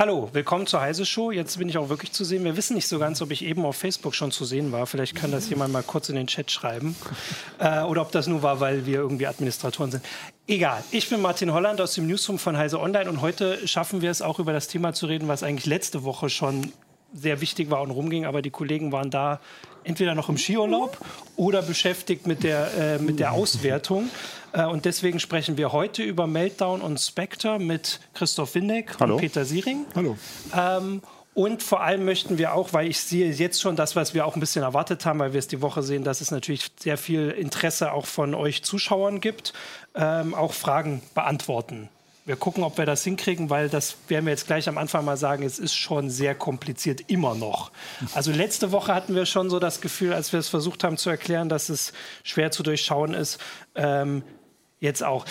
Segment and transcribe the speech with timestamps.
[0.00, 1.30] Hallo, willkommen zur Heise Show.
[1.30, 2.42] Jetzt bin ich auch wirklich zu sehen.
[2.42, 4.86] Wir wissen nicht so ganz, ob ich eben auf Facebook schon zu sehen war.
[4.86, 6.96] Vielleicht kann das jemand mal kurz in den Chat schreiben.
[7.58, 10.04] Äh, oder ob das nur war, weil wir irgendwie Administratoren sind.
[10.46, 10.82] Egal.
[10.90, 14.22] Ich bin Martin Holland aus dem Newsroom von Heise Online und heute schaffen wir es
[14.22, 16.72] auch über das Thema zu reden, was eigentlich letzte Woche schon
[17.12, 19.40] sehr wichtig war und rumging, aber die Kollegen waren da
[19.84, 20.98] entweder noch im Skiurlaub
[21.36, 24.10] oder beschäftigt mit der, äh, mit der Auswertung.
[24.52, 29.14] Äh, und deswegen sprechen wir heute über Meltdown und Spectre mit Christoph Windeck Hallo.
[29.14, 29.86] und Peter Siering.
[29.94, 30.16] Hallo.
[30.56, 31.02] Ähm,
[31.32, 34.34] und vor allem möchten wir auch, weil ich sehe jetzt schon das, was wir auch
[34.34, 37.30] ein bisschen erwartet haben, weil wir es die Woche sehen, dass es natürlich sehr viel
[37.30, 39.52] Interesse auch von euch Zuschauern gibt,
[39.94, 41.88] ähm, auch Fragen beantworten.
[42.30, 45.16] Wir gucken, ob wir das hinkriegen, weil das werden wir jetzt gleich am Anfang mal
[45.16, 47.72] sagen, es ist schon sehr kompliziert, immer noch.
[48.14, 51.10] Also letzte Woche hatten wir schon so das Gefühl, als wir es versucht haben zu
[51.10, 53.40] erklären, dass es schwer zu durchschauen ist,
[53.74, 54.22] ähm,
[54.78, 55.24] jetzt auch.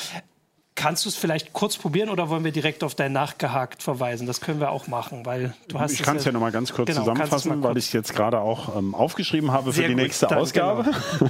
[0.82, 4.26] Kannst du es vielleicht kurz probieren oder wollen wir direkt auf dein Nachgehakt verweisen?
[4.28, 6.72] Das können wir auch machen, weil du hast Ich kann es ja noch mal ganz
[6.72, 9.82] kurz Genau, zusammenfassen, mal weil kurz- ich es jetzt gerade auch ähm, aufgeschrieben habe für
[9.82, 10.86] die gut, nächste dann Ausgabe.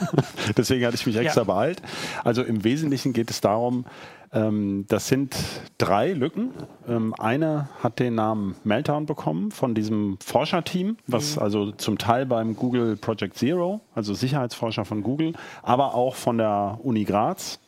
[0.57, 1.45] Deswegen hatte ich mich extra Ja.
[1.45, 1.81] beeilt.
[2.23, 3.85] Also im Wesentlichen geht es darum,
[4.31, 5.35] ähm, das sind
[5.79, 6.51] drei Lücken.
[6.87, 11.41] Ähm, eine hat den Namen Meltdown bekommen von diesem Forscherteam, was Mhm.
[11.41, 16.77] also zum Teil beim Google Project Zero, also Sicherheitsforscher von Google, aber auch von der
[16.83, 17.59] Uni Graz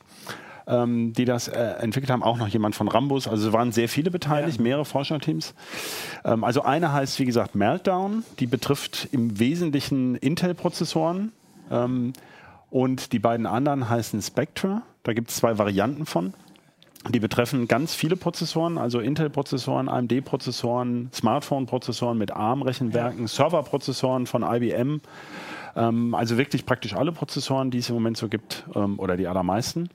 [0.68, 3.28] ähm, die das äh, entwickelt haben, auch noch jemand von Rambus.
[3.28, 5.54] Also es waren sehr viele beteiligt, mehrere Forscherteams.
[6.24, 8.24] Ähm, also eine heißt, wie gesagt, Meltdown.
[8.40, 11.32] Die betrifft im Wesentlichen Intel-Prozessoren.
[11.70, 12.14] Ähm,
[12.70, 14.82] und die beiden anderen heißen Spectre.
[15.04, 16.34] Da gibt es zwei Varianten von.
[17.10, 25.02] Die betreffen ganz viele Prozessoren, also Intel-Prozessoren, AMD-Prozessoren, Smartphone-Prozessoren mit ARM-Rechenwerken, Server-Prozessoren von IBM.
[25.76, 29.28] Ähm, also wirklich praktisch alle Prozessoren, die es im Moment so gibt, ähm, oder die
[29.28, 29.90] allermeisten.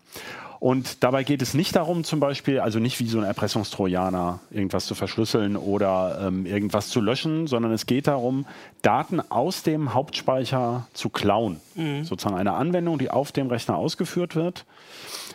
[0.58, 4.86] Und dabei geht es nicht darum, zum Beispiel, also nicht wie so ein Erpressungstrojaner, irgendwas
[4.86, 8.46] zu verschlüsseln oder ähm, irgendwas zu löschen, sondern es geht darum,
[8.82, 11.60] Daten aus dem Hauptspeicher zu klauen.
[12.04, 14.64] Sozusagen eine Anwendung, die auf dem Rechner ausgeführt wird,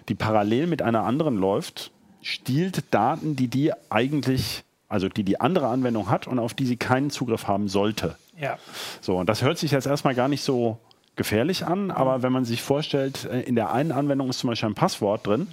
[0.10, 5.68] die parallel mit einer anderen läuft, stiehlt Daten, die die eigentlich, also die die andere
[5.68, 8.16] Anwendung hat und auf die sie keinen Zugriff haben sollte.
[8.40, 8.58] Ja.
[9.02, 10.80] So, und das hört sich jetzt erstmal gar nicht so
[11.16, 14.70] gefährlich an, aber wenn man sich vorstellt, äh, in der einen Anwendung ist zum Beispiel
[14.70, 15.48] ein Passwort drin,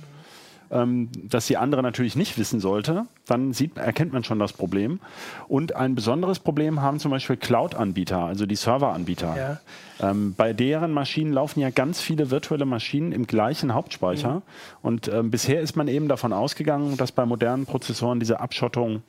[0.70, 5.00] ähm, das die andere natürlich nicht wissen sollte, dann sieht, erkennt man schon das Problem.
[5.48, 9.36] Und ein besonderes Problem haben zum Beispiel Cloud-Anbieter, also die Serveranbieter.
[9.36, 10.10] Ja.
[10.10, 14.42] Ähm, bei deren Maschinen laufen ja ganz viele virtuelle Maschinen im gleichen Hauptspeicher.
[14.82, 19.02] Und ähm, bisher ist man eben davon ausgegangen, dass bei modernen Prozessoren diese Abschottung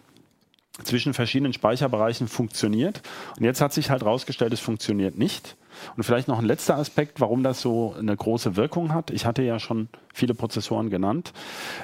[0.83, 3.01] zwischen verschiedenen Speicherbereichen funktioniert.
[3.37, 5.55] Und jetzt hat sich halt herausgestellt, es funktioniert nicht.
[5.95, 9.11] Und vielleicht noch ein letzter Aspekt, warum das so eine große Wirkung hat.
[9.11, 11.31] Ich hatte ja schon viele Prozessoren genannt.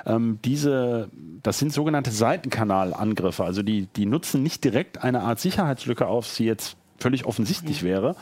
[0.06, 1.10] Ähm, diese,
[1.44, 3.44] das sind sogenannte Seitenkanalangriffe.
[3.44, 8.16] Also die, die nutzen nicht direkt eine Art Sicherheitslücke auf, die jetzt völlig offensichtlich wäre.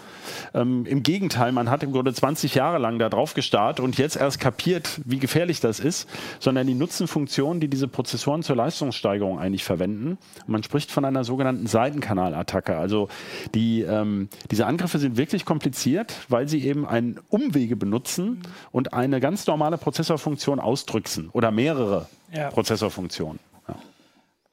[0.53, 4.15] Ähm, Im Gegenteil, man hat im Grunde 20 Jahre lang da drauf gestarrt und jetzt
[4.15, 9.39] erst kapiert, wie gefährlich das ist, sondern die nutzen Funktionen, die diese Prozessoren zur Leistungssteigerung
[9.39, 10.17] eigentlich verwenden.
[10.47, 12.75] Man spricht von einer sogenannten Seitenkanalattacke.
[12.77, 13.09] Also
[13.53, 18.41] die, ähm, diese Angriffe sind wirklich kompliziert, weil sie eben einen Umwege benutzen
[18.71, 22.49] und eine ganz normale Prozessorfunktion ausdrücksen oder mehrere Ja.
[22.49, 23.39] Prozessorfunktionen.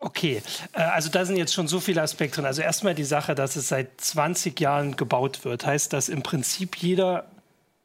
[0.00, 2.47] Okay, äh, also da sind jetzt schon so viele Aspekte drin.
[2.47, 6.77] Also erstmal die Sache, dass es seit 20 Jahren gebaut wird, heißt, dass im Prinzip
[6.77, 7.27] jeder,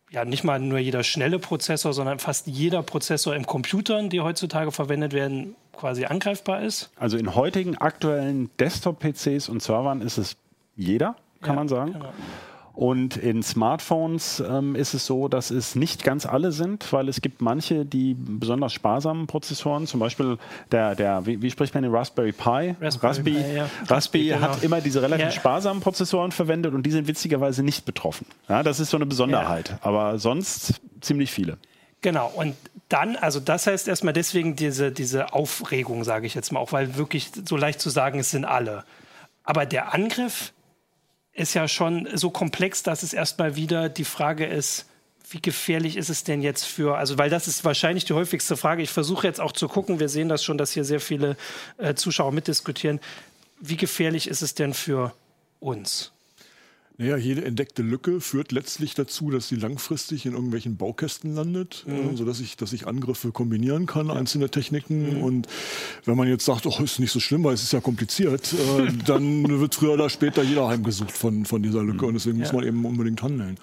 [0.10, 4.72] ja nicht mal nur jeder schnelle Prozessor, sondern fast jeder Prozessor im Computern, die heutzutage
[4.72, 6.90] verwendet werden, quasi angreifbar ist.
[6.96, 10.38] Also in heutigen aktuellen Desktop-PCs und Servern ist es
[10.78, 11.94] jeder, kann Ja, man sagen.
[11.94, 12.14] genau.
[12.76, 17.22] Und in Smartphones ähm, ist es so, dass es nicht ganz alle sind, weil es
[17.22, 20.38] gibt manche, die besonders sparsamen Prozessoren, zum Beispiel
[20.72, 22.76] der, der wie, wie spricht man den Raspberry Pi?
[22.82, 23.70] Raspberry Pi, ja.
[23.88, 24.42] Raspberry Genau.
[24.42, 25.32] hat immer diese relativ Ja.
[25.32, 28.26] sparsamen Prozessoren verwendet und die sind witzigerweise nicht betroffen.
[28.50, 29.78] Ja, das ist so eine Besonderheit.
[29.82, 31.58] Aber sonst ziemlich viele.
[32.02, 32.56] Genau, und
[32.90, 36.98] dann, also das heißt erstmal deswegen diese, diese Aufregung, sage ich jetzt mal, auch weil
[36.98, 38.84] wirklich so leicht zu sagen, es sind alle.
[39.44, 40.52] Aber der Angriff
[41.36, 44.86] ist ja schon so komplex, dass es erstmal wieder die Frage ist,
[45.30, 48.82] wie gefährlich ist es denn jetzt für, also weil das ist wahrscheinlich die häufigste Frage.
[48.82, 51.36] Ich versuche jetzt auch zu gucken, wir sehen das schon, dass hier sehr viele
[51.78, 53.00] äh, Zuschauer mitdiskutieren.
[53.60, 55.14] Wie gefährlich ist es denn für
[55.60, 56.15] uns?
[56.98, 62.16] Naja, jede entdeckte Lücke führt letztlich dazu, dass sie langfristig in irgendwelchen Baukästen landet, äh,
[62.16, 65.22] sodass ich, dass ich Angriffe kombinieren kann, einzelne Techniken.
[65.22, 65.48] Und
[66.06, 68.88] wenn man jetzt sagt, oh, ist nicht so schlimm, weil es ist ja kompliziert, äh,
[69.06, 72.06] dann wird früher oder später jeder heimgesucht von, von dieser Lücke.
[72.06, 73.58] Und deswegen muss man eben unbedingt handeln.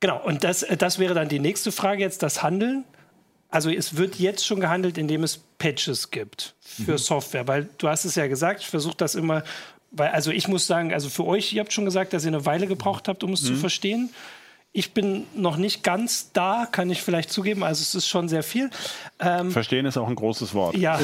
[0.00, 2.84] Genau, und das, äh, das wäre dann die nächste Frage jetzt, das Handeln.
[3.48, 6.98] also es wird jetzt schon gehandelt, indem es Patches gibt für mhm.
[6.98, 9.44] Software, weil du hast es ja gesagt, ich versuche das immer,
[9.90, 12.46] weil also ich muss sagen, also für euch, ihr habt schon gesagt, dass ihr eine
[12.46, 13.46] Weile gebraucht habt, um es mhm.
[13.46, 14.10] zu verstehen.
[14.72, 17.64] Ich bin noch nicht ganz da, kann ich vielleicht zugeben.
[17.64, 18.70] Also es ist schon sehr viel.
[19.18, 20.76] Ähm, Verstehen ist auch ein großes Wort.
[20.76, 21.00] Ja.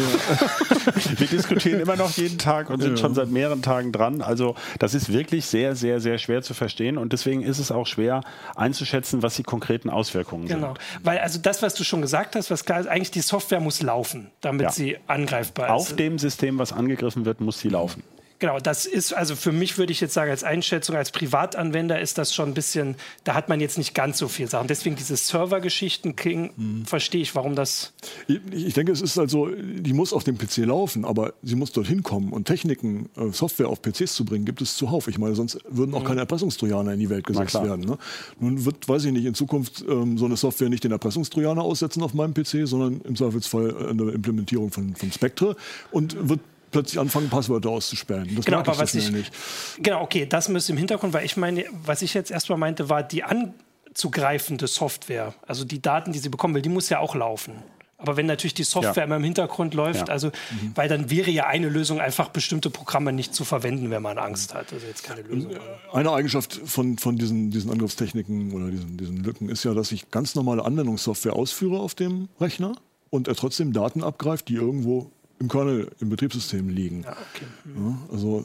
[1.17, 2.97] Wir diskutieren immer noch jeden Tag und sind ja.
[2.97, 4.23] schon seit mehreren Tagen dran.
[4.23, 7.89] Also das ist wirklich sehr, sehr, sehr schwer zu verstehen und deswegen ist es auch
[7.89, 8.21] schwer
[8.55, 10.69] einzuschätzen, was die konkreten Auswirkungen genau.
[10.69, 10.79] sind.
[10.79, 13.59] Genau, weil also das, was du schon gesagt hast, was klar ist, eigentlich die Software
[13.59, 14.71] muss laufen, damit ja.
[14.71, 15.73] sie angreifbar ist.
[15.73, 18.05] Auf dem System, was angegriffen wird, muss sie laufen.
[18.39, 22.19] Genau, das ist, also für mich würde ich jetzt sagen, als Einschätzung, als Privatanwender ist
[22.19, 24.69] das schon ein bisschen, da hat man jetzt nicht ganz so viel Sachen.
[24.69, 26.15] Deswegen diese Servergeschichten
[26.57, 26.85] mhm.
[26.85, 27.95] verstehe ich, warum das.
[28.29, 31.73] Ich, ich, denke, es ist also, die muss auf dem PC laufen, aber sie muss
[31.73, 35.09] dorthin kommen und Techniken, äh, Software auf PCs zu bringen, gibt es zuhauf.
[35.09, 36.07] Ich meine, sonst würden auch mhm.
[36.07, 37.87] keine Erpressungstrojaner in die Welt gesetzt werden.
[37.87, 37.97] Ne?
[38.39, 42.03] Nun wird, weiß ich nicht, in Zukunft ähm, so eine Software nicht den Erpressungstrojaner aussetzen
[42.03, 45.57] auf meinem PC, sondern im Zweifelsfall eine Implementierung von, von Spectre
[45.91, 46.41] und wird
[46.77, 48.29] plötzlich anfangen, Passwörter auszusperren.
[48.37, 49.33] Das genau, aber was ich, nicht.
[49.79, 53.03] Genau, okay, das müsste im Hintergrund, weil ich meine, was ich jetzt erstmal meinte, war
[53.03, 57.55] die anzugreifende Software, also die Daten, die sie bekommen will, die muss ja auch laufen.
[57.99, 59.05] Aber wenn natürlich die Software ja.
[59.05, 60.13] immer im Hintergrund läuft, ja.
[60.13, 60.73] also, mhm.
[60.75, 64.53] weil dann wäre ja eine Lösung einfach bestimmte Programme nicht zu verwenden, wenn man Angst
[64.53, 64.71] hat.
[64.71, 65.53] Also jetzt keine Lösung.
[65.53, 65.59] Äh,
[65.95, 70.11] eine Eigenschaft von, von diesen, diesen Angriffstechniken oder diesen, diesen Lücken ist ja, dass ich
[70.11, 72.75] ganz normale Anwendungssoftware ausführe auf dem Rechner
[73.09, 77.03] und er trotzdem Daten abgreift, die irgendwo im Kernel, im Betriebssystem liegen.
[77.03, 77.47] Ja, okay.
[77.65, 78.45] ja, also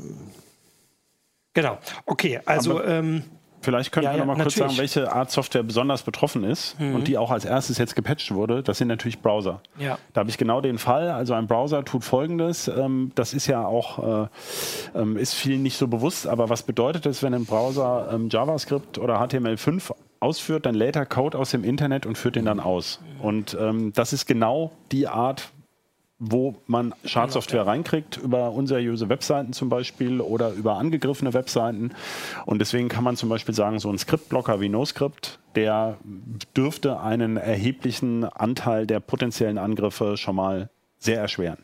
[1.53, 1.79] genau.
[2.05, 3.23] Okay, also ähm,
[3.61, 6.95] Vielleicht können ja, wir noch mal kurz sagen, welche Art Software besonders betroffen ist mhm.
[6.95, 8.63] und die auch als erstes jetzt gepatcht wurde.
[8.63, 9.61] Das sind natürlich Browser.
[9.77, 9.99] Ja.
[10.13, 11.09] Da habe ich genau den Fall.
[11.09, 12.67] Also ein Browser tut Folgendes.
[12.67, 14.27] Ähm, das ist ja auch äh,
[14.95, 16.27] ähm, ist vielen nicht so bewusst.
[16.27, 21.05] Aber was bedeutet es, wenn ein Browser ähm, JavaScript oder HTML5 ausführt, dann lädt er
[21.05, 22.99] Code aus dem Internet und führt den dann aus.
[23.01, 23.21] Mhm.
[23.21, 25.51] Und ähm, das ist genau die Art,
[26.23, 31.93] wo man Schadsoftware reinkriegt, über unseriöse Webseiten zum Beispiel oder über angegriffene Webseiten.
[32.45, 35.97] Und deswegen kann man zum Beispiel sagen, so ein Skriptblocker wie NoScript, der
[36.55, 40.69] dürfte einen erheblichen Anteil der potenziellen Angriffe schon mal
[40.99, 41.57] sehr erschweren.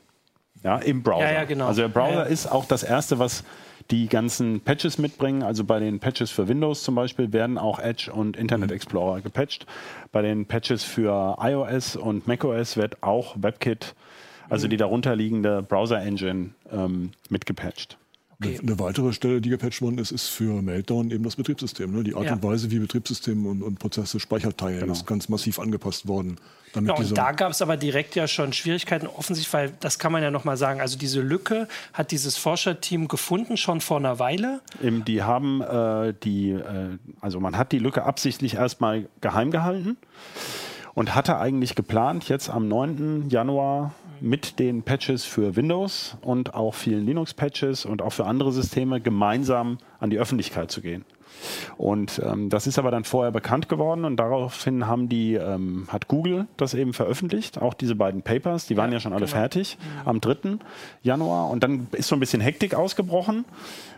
[0.63, 1.25] Ja, im Browser.
[1.25, 1.68] Ja, ja, genau.
[1.68, 3.44] Also der Browser ja, ist auch das Erste, was
[3.92, 5.44] die ganzen Patches mitbringen.
[5.44, 8.75] Also bei den Patches für Windows zum Beispiel werden auch Edge und Internet mhm.
[8.75, 9.68] Explorer gepatcht.
[10.12, 13.94] Bei den Patches für iOS und macOS wird auch WebKit
[14.50, 17.98] also die darunterliegende Browser-Engine ähm, mitgepatcht.
[18.40, 18.60] Okay.
[18.62, 21.92] Eine weitere Stelle, die gepatcht worden ist, ist für Meltdown eben das Betriebssystem.
[21.92, 22.04] Ne?
[22.04, 22.34] Die Art ja.
[22.34, 24.94] und Weise, wie Betriebssysteme und, und Prozesse Speicher teilen, genau.
[24.94, 26.38] ist ganz massiv angepasst worden.
[26.74, 30.22] Genau, und da gab es aber direkt ja schon Schwierigkeiten, offensichtlich, weil das kann man
[30.22, 30.82] ja nochmal sagen.
[30.82, 34.60] Also diese Lücke hat dieses Forscherteam gefunden schon vor einer Weile.
[34.84, 39.98] Eben, die haben äh, die, äh, also man hat die Lücke absichtlich erstmal geheim gehalten
[40.94, 43.30] und hatte eigentlich geplant, jetzt am 9.
[43.30, 49.02] Januar mit den Patches für Windows und auch vielen Linux-Patches und auch für andere Systeme
[49.02, 51.06] gemeinsam an die Öffentlichkeit zu gehen.
[51.78, 56.08] Und ähm, das ist aber dann vorher bekannt geworden und daraufhin haben die, ähm, hat
[56.08, 59.38] Google das eben veröffentlicht, auch diese beiden Papers, die waren ja, ja schon alle genau.
[59.38, 60.08] fertig mhm.
[60.08, 60.36] am 3.
[61.04, 63.46] Januar und dann ist so ein bisschen Hektik ausgebrochen.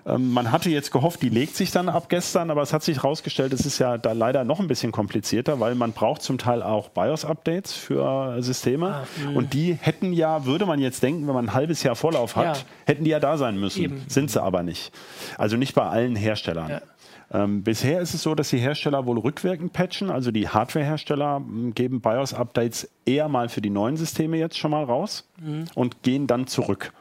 [0.05, 2.97] Ähm, man hatte jetzt gehofft, die legt sich dann ab gestern, aber es hat sich
[2.97, 6.63] herausgestellt, es ist ja da leider noch ein bisschen komplizierter, weil man braucht zum Teil
[6.63, 11.45] auch BIOS-Updates für Systeme ah, und die hätten ja, würde man jetzt denken, wenn man
[11.47, 12.63] ein halbes Jahr Vorlauf hat, ja.
[12.85, 14.03] hätten die ja da sein müssen, Eben.
[14.07, 14.91] sind sie aber nicht.
[15.37, 16.69] Also nicht bei allen Herstellern.
[16.69, 16.81] Ja.
[17.31, 21.41] Ähm, bisher ist es so, dass die Hersteller wohl rückwirkend patchen, also die Hardware-Hersteller
[21.75, 25.65] geben BIOS-Updates eher mal für die neuen Systeme jetzt schon mal raus mhm.
[25.75, 26.91] und gehen dann zurück.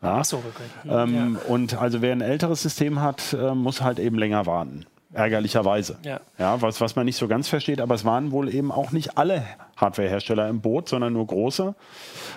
[0.00, 0.18] Ja.
[0.18, 0.88] Ach so, okay.
[0.88, 1.52] ähm, ja.
[1.52, 5.96] Und also wer ein älteres System hat, äh, muss halt eben länger warten ärgerlicherweise.
[6.04, 6.20] Ja.
[6.38, 9.16] ja was, was man nicht so ganz versteht, aber es waren wohl eben auch nicht
[9.16, 9.44] alle
[9.76, 11.74] Hardwarehersteller im Boot, sondern nur große.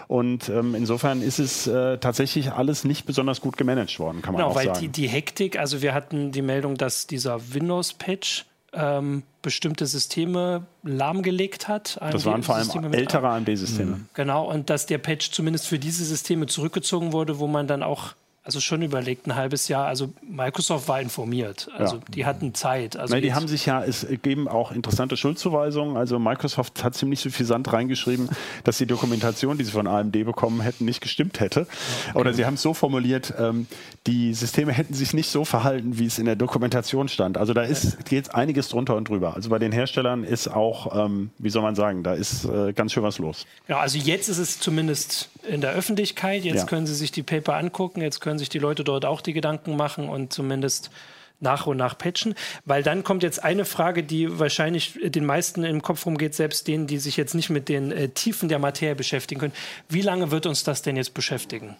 [0.07, 4.41] Und ähm, insofern ist es äh, tatsächlich alles nicht besonders gut gemanagt worden, kann man
[4.41, 4.69] genau, auch sagen.
[4.69, 10.65] Weil die, die Hektik, also wir hatten die Meldung, dass dieser Windows-Patch ähm, bestimmte Systeme
[10.84, 11.98] lahmgelegt hat.
[12.01, 13.91] AMD das waren vor allem ältere AMD-Systeme.
[13.98, 14.10] Mhm.
[14.13, 18.13] Genau, und dass der Patch zumindest für diese Systeme zurückgezogen wurde, wo man dann auch
[18.48, 19.88] also schon überlegt, ein halbes Jahr.
[19.88, 21.68] Also Microsoft war informiert.
[21.77, 22.01] Also ja.
[22.13, 22.96] die hatten Zeit.
[22.96, 25.98] Also Nein, die haben sich ja, es geben auch interessante Schuldzuweisungen.
[25.98, 28.30] Also Microsoft hat ziemlich so viel Sand reingeschrieben,
[28.63, 31.68] dass die Dokumentation, die sie von AMD bekommen hätten, nicht gestimmt hätte.
[32.12, 32.18] Okay.
[32.18, 33.68] Oder sie haben es so formuliert, ähm,
[34.08, 37.38] die Systeme hätten sich nicht so verhalten, wie es in der Dokumentation stand.
[37.38, 39.36] Also da ist geht einiges drunter und drüber.
[39.36, 42.94] Also bei den Herstellern ist auch, ähm, wie soll man sagen, da ist äh, ganz
[42.94, 43.46] schön was los.
[43.68, 46.44] Ja, also jetzt ist es zumindest in der Öffentlichkeit.
[46.44, 46.66] Jetzt ja.
[46.66, 48.01] können Sie sich die Paper angucken.
[48.01, 50.91] Jetzt können sich die Leute dort auch die Gedanken machen und zumindest
[51.39, 52.34] nach und nach patchen,
[52.65, 56.88] weil dann kommt jetzt eine Frage, die wahrscheinlich den meisten im Kopf rumgeht, selbst denen,
[56.88, 59.53] die sich jetzt nicht mit den äh, Tiefen der Materie beschäftigen können.
[59.89, 61.75] Wie lange wird uns das denn jetzt beschäftigen?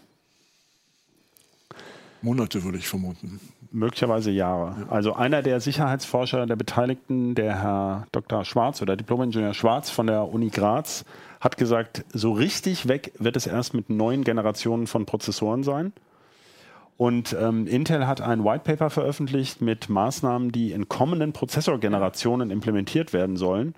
[2.22, 3.40] Monate würde ich vermuten.
[3.72, 4.76] Möglicherweise Jahre.
[4.82, 4.88] Ja.
[4.90, 8.46] Also einer der Sicherheitsforscher der Beteiligten, der Herr Dr.
[8.46, 11.06] Schwarz oder Diplomingenieur Schwarz von der Uni Graz,
[11.40, 15.94] hat gesagt, so richtig weg wird es erst mit neuen Generationen von Prozessoren sein.
[16.98, 23.13] Und ähm, Intel hat ein White Paper veröffentlicht mit Maßnahmen, die in kommenden Prozessorgenerationen implementiert
[23.13, 23.75] werden sollen.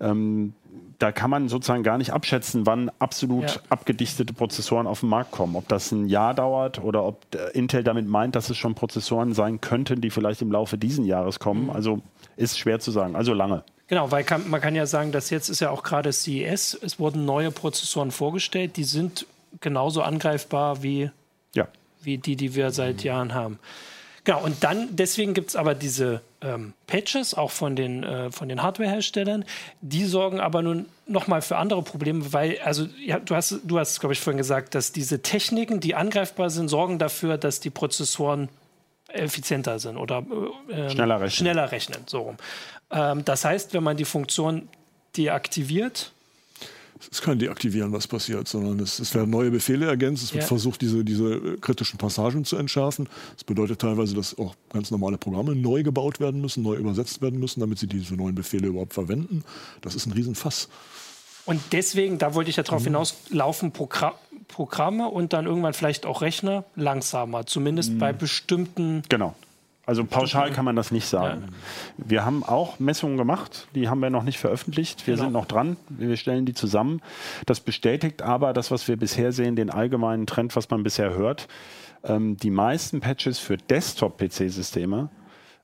[0.00, 0.54] Ähm,
[0.98, 3.60] da kann man sozusagen gar nicht abschätzen, wann absolut ja.
[3.68, 5.54] abgedichtete Prozessoren auf den Markt kommen.
[5.54, 9.60] Ob das ein Jahr dauert oder ob Intel damit meint, dass es schon Prozessoren sein
[9.60, 11.64] könnten, die vielleicht im Laufe dieses Jahres kommen.
[11.64, 11.70] Mhm.
[11.70, 12.00] Also
[12.36, 13.14] ist schwer zu sagen.
[13.14, 13.62] Also lange.
[13.86, 16.98] Genau, weil kann, man kann ja sagen, dass jetzt ist ja auch gerade CES, es
[16.98, 19.26] wurden neue Prozessoren vorgestellt, die sind
[19.60, 21.10] genauso angreifbar wie,
[21.54, 21.68] ja.
[22.02, 23.58] Wie die, die wir seit Jahren haben.
[24.24, 28.48] Genau, und dann, deswegen gibt es aber diese ähm, Patches, auch von den, äh, von
[28.48, 29.44] den Hardware-Herstellern,
[29.80, 34.00] die sorgen aber nun nochmal für andere Probleme, weil, also ja, du hast, du hast,
[34.00, 38.50] glaube ich, vorhin gesagt, dass diese Techniken, die angreifbar sind, sorgen dafür, dass die Prozessoren
[39.08, 40.22] effizienter sind oder
[40.68, 41.30] äh, schneller rechnen.
[41.30, 42.36] Schneller rechnen so rum.
[42.90, 44.68] Ähm, das heißt, wenn man die Funktion
[45.16, 46.12] deaktiviert,
[47.00, 50.22] es ist kein Deaktivieren, was passiert, sondern es, es werden neue Befehle ergänzt.
[50.22, 50.48] Es wird ja.
[50.48, 53.08] versucht, diese, diese äh, kritischen Passagen zu entschärfen.
[53.34, 57.38] Das bedeutet teilweise, dass auch ganz normale Programme neu gebaut werden müssen, neu übersetzt werden
[57.38, 59.44] müssen, damit sie diese neuen Befehle überhaupt verwenden.
[59.80, 60.68] Das ist ein Riesenfass.
[61.44, 62.86] Und deswegen, da wollte ich ja darauf mhm.
[62.86, 64.14] hinaus, laufen Progra
[64.48, 67.98] Programme und dann irgendwann vielleicht auch Rechner langsamer, zumindest mhm.
[67.98, 69.34] bei bestimmten genau.
[69.88, 71.44] Also pauschal kann man das nicht sagen.
[71.46, 71.48] Ja.
[71.96, 75.06] Wir haben auch Messungen gemacht, die haben wir noch nicht veröffentlicht.
[75.06, 75.24] Wir genau.
[75.24, 77.00] sind noch dran, wir stellen die zusammen.
[77.46, 81.48] Das bestätigt aber das, was wir bisher sehen, den allgemeinen Trend, was man bisher hört.
[82.04, 85.08] Ähm, die meisten Patches für Desktop-PC-Systeme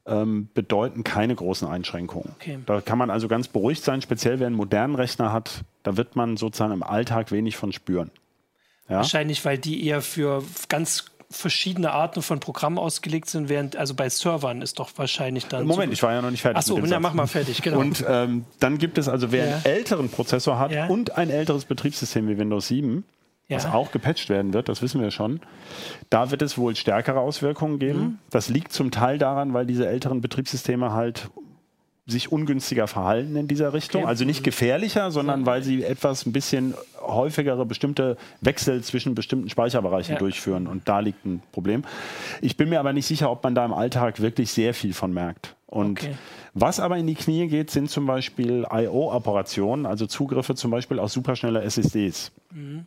[0.07, 2.31] ähm, bedeuten keine großen Einschränkungen.
[2.37, 2.59] Okay.
[2.64, 6.16] Da kann man also ganz beruhigt sein, speziell wer einen modernen Rechner hat, da wird
[6.16, 8.11] man sozusagen im Alltag wenig von spüren.
[8.88, 8.97] Ja?
[8.97, 14.09] Wahrscheinlich, weil die eher für ganz verschiedene Arten von Programmen ausgelegt sind, während also bei
[14.09, 15.67] Servern ist doch wahrscheinlich dann.
[15.67, 16.59] Moment, so ich war ja noch nicht fertig.
[16.59, 17.79] Achso, dann mach mal fertig, genau.
[17.79, 19.55] Und ähm, dann gibt es also, wer ja.
[19.57, 20.87] einen älteren Prozessor hat ja.
[20.87, 23.05] und ein älteres Betriebssystem wie Windows 7,
[23.49, 23.57] ja.
[23.57, 25.41] was auch gepatcht werden wird, das wissen wir schon,
[26.11, 28.00] da wird es wohl stärkere Auswirkungen geben.
[28.00, 28.19] Mhm.
[28.31, 31.29] Das liegt zum Teil daran, weil diese älteren Betriebssysteme halt
[32.07, 34.03] sich ungünstiger verhalten in dieser Richtung.
[34.03, 34.09] Okay.
[34.09, 40.15] Also nicht gefährlicher, sondern weil sie etwas ein bisschen häufigere bestimmte Wechsel zwischen bestimmten Speicherbereichen
[40.15, 40.19] ja.
[40.19, 40.67] durchführen.
[40.67, 41.83] Und da liegt ein Problem.
[42.43, 45.15] Ich bin mir aber nicht sicher, ob man da im Alltag wirklich sehr viel von
[45.15, 45.57] merkt.
[45.67, 46.15] Und okay.
[46.53, 51.15] was aber in die Knie geht, sind zum Beispiel I.O.-Operationen, also Zugriffe zum Beispiel aus
[51.15, 52.33] superschneller SSDs.
[52.53, 52.87] Mhm.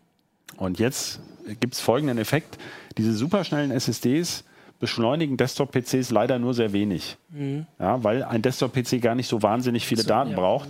[0.57, 1.19] Und jetzt
[1.59, 2.57] gibt es folgenden Effekt.
[2.97, 4.43] Diese superschnellen SSDs
[4.79, 7.17] beschleunigen Desktop-PCs leider nur sehr wenig.
[7.29, 7.65] Mhm.
[7.79, 10.35] Ja, weil ein Desktop-PC gar nicht so wahnsinnig viele so, Daten ja.
[10.35, 10.69] braucht.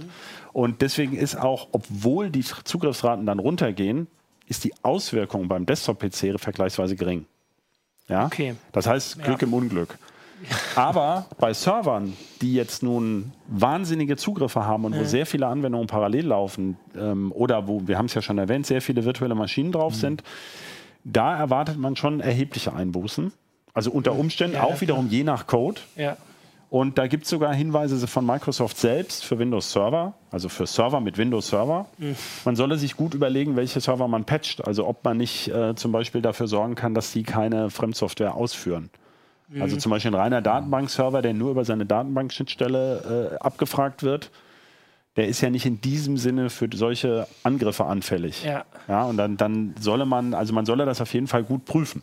[0.53, 4.07] Und deswegen ist auch, obwohl die Zugriffsraten dann runtergehen,
[4.47, 7.25] ist die Auswirkung beim Desktop-PC vergleichsweise gering.
[8.07, 8.25] Ja?
[8.25, 8.55] Okay.
[8.71, 9.47] Das heißt Glück ja.
[9.47, 9.97] im Unglück.
[10.75, 16.27] Aber bei Servern, die jetzt nun wahnsinnige Zugriffe haben und wo sehr viele Anwendungen parallel
[16.27, 19.93] laufen ähm, oder wo, wir haben es ja schon erwähnt, sehr viele virtuelle Maschinen drauf
[19.93, 19.99] mhm.
[19.99, 20.23] sind,
[21.03, 23.31] da erwartet man schon erhebliche Einbußen.
[23.77, 25.81] Also unter Umständen ja, auch wiederum je nach Code.
[25.95, 26.17] Ja.
[26.71, 30.99] Und da gibt es sogar Hinweise von Microsoft selbst für Windows Server, also für Server
[30.99, 31.85] mit Windows Server.
[31.99, 32.15] Mhm.
[32.43, 34.65] Man solle sich gut überlegen, welche Server man patcht.
[34.65, 38.89] Also ob man nicht äh, zum Beispiel dafür sorgen kann, dass die keine Fremdsoftware ausführen.
[39.47, 39.61] Mhm.
[39.61, 44.31] Also zum Beispiel ein reiner Datenbankserver, der nur über seine Datenbankschnittstelle äh, abgefragt wird,
[45.17, 48.43] der ist ja nicht in diesem Sinne für solche Angriffe anfällig.
[48.43, 48.65] Ja.
[48.87, 52.01] ja und dann, dann solle man, also man solle das auf jeden Fall gut prüfen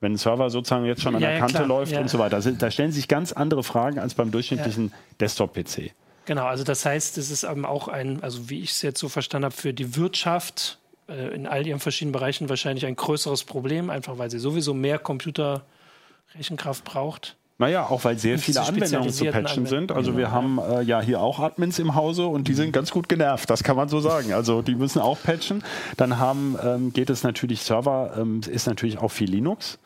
[0.00, 2.00] wenn ein Server sozusagen jetzt schon an ja, der Kante ja, läuft ja.
[2.00, 2.36] und so weiter.
[2.36, 5.92] Also, da stellen sich ganz andere Fragen als beim durchschnittlichen Desktop-PC.
[6.26, 9.08] Genau, also das heißt, es ist eben auch ein, also wie ich es jetzt so
[9.08, 10.78] verstanden habe, für die Wirtschaft
[11.08, 14.98] äh, in all ihren verschiedenen Bereichen wahrscheinlich ein größeres Problem, einfach weil sie sowieso mehr
[14.98, 17.37] Computerrechenkraft braucht.
[17.60, 19.90] Naja, auch weil sehr viele Anwendungen zu patchen sind.
[19.90, 23.08] Also wir haben äh, ja hier auch Admins im Hause und die sind ganz gut
[23.08, 24.32] genervt, das kann man so sagen.
[24.32, 25.64] Also die müssen auch patchen.
[25.96, 29.80] Dann haben, ähm, geht es natürlich, Server ähm, ist natürlich auch viel Linux.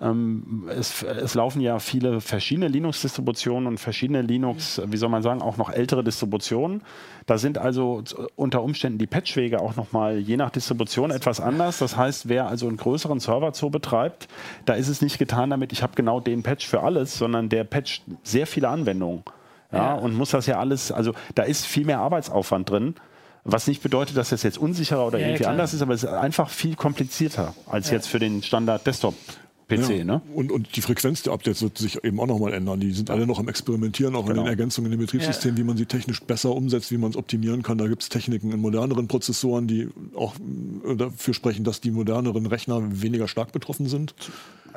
[0.00, 5.42] Ähm, es, es, laufen ja viele verschiedene Linux-Distributionen und verschiedene Linux, wie soll man sagen,
[5.42, 6.82] auch noch ältere Distributionen.
[7.26, 8.02] Da sind also
[8.36, 11.78] unter Umständen die Patchwege auch nochmal je nach Distribution etwas anders.
[11.78, 14.28] Das heißt, wer also einen größeren Server Zoo betreibt,
[14.64, 17.64] da ist es nicht getan damit, ich habe genau den Patch für alles, sondern der
[17.64, 19.22] patcht sehr viele Anwendungen.
[19.72, 22.94] Ja, ja, und muss das ja alles, also da ist viel mehr Arbeitsaufwand drin.
[23.44, 26.02] Was nicht bedeutet, dass das jetzt unsicherer oder ja, irgendwie ja, anders ist, aber es
[26.02, 29.14] ist einfach viel komplizierter als jetzt für den Standard Desktop
[29.68, 30.04] PC, ja.
[30.04, 30.22] ne?
[30.34, 32.78] Und, und die Frequenz der Updates wird sich eben auch nochmal ändern.
[32.78, 34.40] Die sind alle noch am Experimentieren, auch genau.
[34.40, 35.58] an den Ergänzungen in dem Betriebssystem, ja.
[35.58, 37.76] wie man sie technisch besser umsetzt, wie man es optimieren kann.
[37.78, 40.34] Da gibt es Techniken in moderneren Prozessoren, die auch
[40.88, 44.14] äh, dafür sprechen, dass die moderneren Rechner weniger stark betroffen sind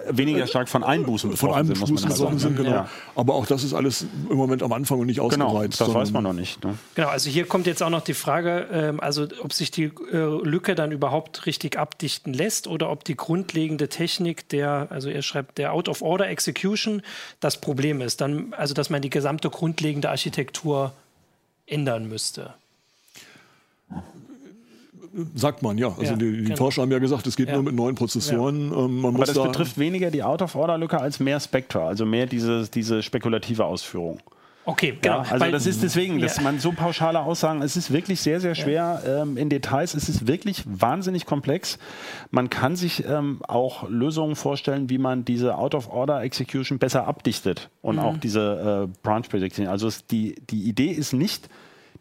[0.09, 2.69] weniger stark von Einbußen betroffen von Einbußen sind, betroffen sind, genau.
[2.69, 2.89] Ja.
[3.15, 5.79] Aber auch das ist alles im Moment am Anfang und nicht genau, ausgereizt.
[5.79, 6.63] Genau, das weiß man noch nicht.
[6.63, 6.77] Ne?
[6.95, 10.17] Genau, also hier kommt jetzt auch noch die Frage, ähm, also ob sich die äh,
[10.43, 15.57] Lücke dann überhaupt richtig abdichten lässt oder ob die grundlegende Technik der, also er schreibt,
[15.57, 17.01] der Out-of-Order-Execution
[17.39, 18.21] das Problem ist.
[18.21, 20.93] Dann, also dass man die gesamte grundlegende Architektur
[21.65, 22.53] ändern müsste.
[25.35, 25.89] Sagt man, ja.
[25.89, 26.55] Also ja, die, die genau.
[26.55, 27.55] Forscher haben ja gesagt, es geht ja.
[27.55, 28.71] nur mit neuen Prozessoren.
[28.71, 28.85] Ja.
[28.85, 33.01] Ähm, Aber das da betrifft weniger die Out-of-Order-Lücke als mehr Spectra, also mehr diese, diese
[33.03, 34.19] spekulative Ausführung.
[34.65, 35.15] Okay, genau.
[35.15, 38.39] Ja, also Weil, das ist deswegen, dass man so pauschale Aussagen, es ist wirklich sehr,
[38.39, 39.95] sehr schwer ähm, in Details.
[39.95, 41.79] Es ist wirklich wahnsinnig komplex.
[42.29, 48.01] Man kann sich ähm, auch Lösungen vorstellen, wie man diese Out-of-Order-Execution besser abdichtet und mhm.
[48.01, 49.67] auch diese äh, Branch Prediction.
[49.67, 51.49] Also es, die, die Idee ist nicht,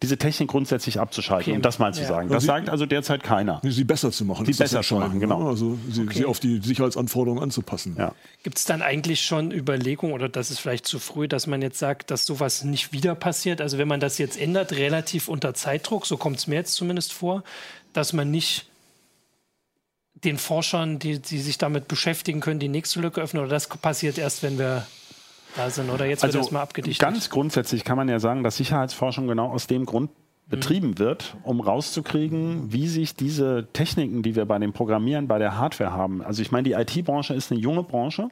[0.02, 1.57] diese Technik grundsätzlich abzuschalten, okay.
[1.57, 2.09] um das mal zu ja.
[2.09, 2.28] sagen.
[2.28, 3.61] Das sie, sagt also derzeit keiner.
[3.64, 4.47] Sie besser zu machen.
[4.47, 5.49] Sie besser zu machen, genau.
[5.49, 6.19] Also sie, okay.
[6.19, 7.97] sie, auf die Sicherheitsanforderungen anzupassen.
[7.99, 8.14] Ja.
[8.45, 11.78] Gibt es dann eigentlich schon Überlegungen, oder das ist vielleicht zu früh, dass man jetzt
[11.78, 13.61] sagt, dass sowas nicht wieder passiert?
[13.61, 17.12] Also wenn man das jetzt ändert, relativ unter Zeitdruck, so kommt es mir jetzt zumindest
[17.12, 17.43] vor,
[17.93, 18.67] dass man nicht
[20.25, 24.19] den Forschern, die, die sich damit beschäftigen können, die nächste Lücke öffnen, oder das passiert
[24.19, 24.87] erst, wenn wir
[25.57, 25.90] da sind.
[25.90, 27.00] Oder jetzt wird also, erstmal abgedichtet.
[27.00, 30.11] Ganz grundsätzlich kann man ja sagen, dass Sicherheitsforschung genau aus dem Grund
[30.49, 30.99] betrieben mhm.
[30.99, 35.93] wird, um rauszukriegen, wie sich diese Techniken, die wir bei dem Programmieren, bei der Hardware
[35.93, 38.28] haben, also ich meine, die IT-Branche ist eine junge Branche,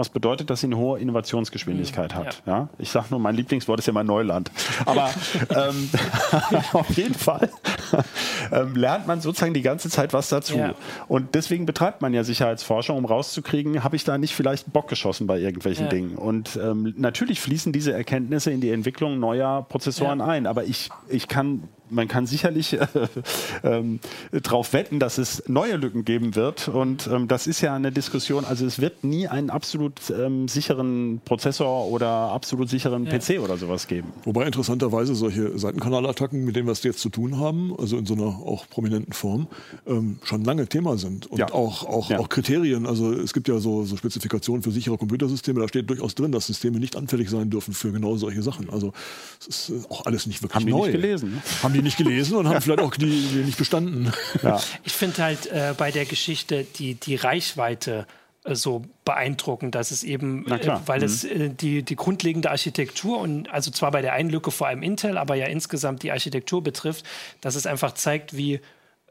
[0.00, 2.42] was bedeutet, dass sie eine hohe Innovationsgeschwindigkeit hat.
[2.46, 2.52] Ja.
[2.52, 2.68] ja?
[2.78, 4.50] Ich sage nur, mein Lieblingswort ist ja mal Neuland.
[4.86, 5.10] Aber
[5.50, 5.90] ähm,
[6.72, 7.50] auf jeden Fall
[8.50, 10.56] ähm, lernt man sozusagen die ganze Zeit was dazu.
[10.56, 10.74] Ja.
[11.06, 15.26] Und deswegen betreibt man ja Sicherheitsforschung, um rauszukriegen, habe ich da nicht vielleicht Bock geschossen
[15.26, 15.90] bei irgendwelchen ja.
[15.90, 16.16] Dingen.
[16.16, 20.46] Und ähm, natürlich fließen diese Erkenntnisse in die Entwicklung neuer Prozessoren ein.
[20.46, 22.86] Aber ich, ich kann man kann sicherlich äh,
[23.62, 24.00] ähm,
[24.32, 26.68] darauf wetten, dass es neue Lücken geben wird.
[26.68, 28.44] Und ähm, das ist ja eine Diskussion.
[28.44, 33.18] Also es wird nie einen absolut ähm, sicheren Prozessor oder absolut sicheren ja.
[33.18, 34.12] PC oder sowas geben.
[34.24, 38.14] Wobei interessanterweise solche Seitenkanalattacken, mit denen wir es jetzt zu tun haben, also in so
[38.14, 39.46] einer auch prominenten Form,
[39.86, 41.26] ähm, schon lange Thema sind.
[41.26, 41.52] Und ja.
[41.52, 42.18] auch, auch, ja.
[42.18, 42.86] auch Kriterien.
[42.86, 45.60] Also es gibt ja so, so Spezifikationen für sichere Computersysteme.
[45.60, 48.70] Da steht durchaus drin, dass Systeme nicht anfällig sein dürfen für genau solche Sachen.
[48.70, 48.92] Also
[49.40, 50.78] es ist äh, auch alles nicht wirklich haben neu.
[50.78, 51.30] Haben die nicht gelesen?
[51.30, 51.42] Ne?
[51.62, 54.12] Haben die die nicht gelesen und haben vielleicht auch die, die nicht bestanden.
[54.42, 54.60] Ja.
[54.84, 58.06] Ich finde halt äh, bei der Geschichte die, die Reichweite
[58.44, 61.04] äh, so beeindruckend, dass es eben, äh, weil mhm.
[61.04, 64.82] es äh, die, die grundlegende Architektur und also zwar bei der einen Lücke vor allem
[64.82, 67.04] Intel, aber ja insgesamt die Architektur betrifft,
[67.40, 68.60] dass es einfach zeigt, wie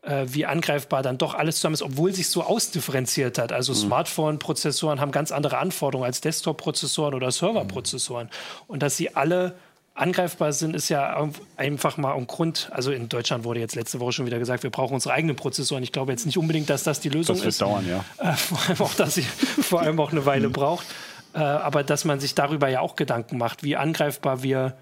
[0.02, 3.52] äh, wie angreifbar dann doch alles zusammen ist, obwohl sich so ausdifferenziert hat.
[3.52, 3.78] Also mhm.
[3.78, 8.28] Smartphone-Prozessoren haben ganz andere Anforderungen als Desktop-Prozessoren oder Server-Prozessoren.
[8.28, 8.64] Mhm.
[8.68, 9.56] Und dass sie alle
[10.00, 12.70] angreifbar sind, ist ja einfach mal ein Grund.
[12.72, 15.84] Also in Deutschland wurde jetzt letzte Woche schon wieder gesagt, wir brauchen unsere eigenen Prozessoren.
[15.84, 17.46] Ich glaube jetzt nicht unbedingt, dass das die Lösung ist.
[17.46, 17.62] Das wird ist.
[17.62, 18.32] dauern, ja.
[18.32, 19.22] Äh, vor allem auch, dass sie
[19.62, 20.54] vor allem auch eine Weile mhm.
[20.54, 20.86] braucht.
[21.34, 24.76] Äh, aber dass man sich darüber ja auch Gedanken macht, wie angreifbar wir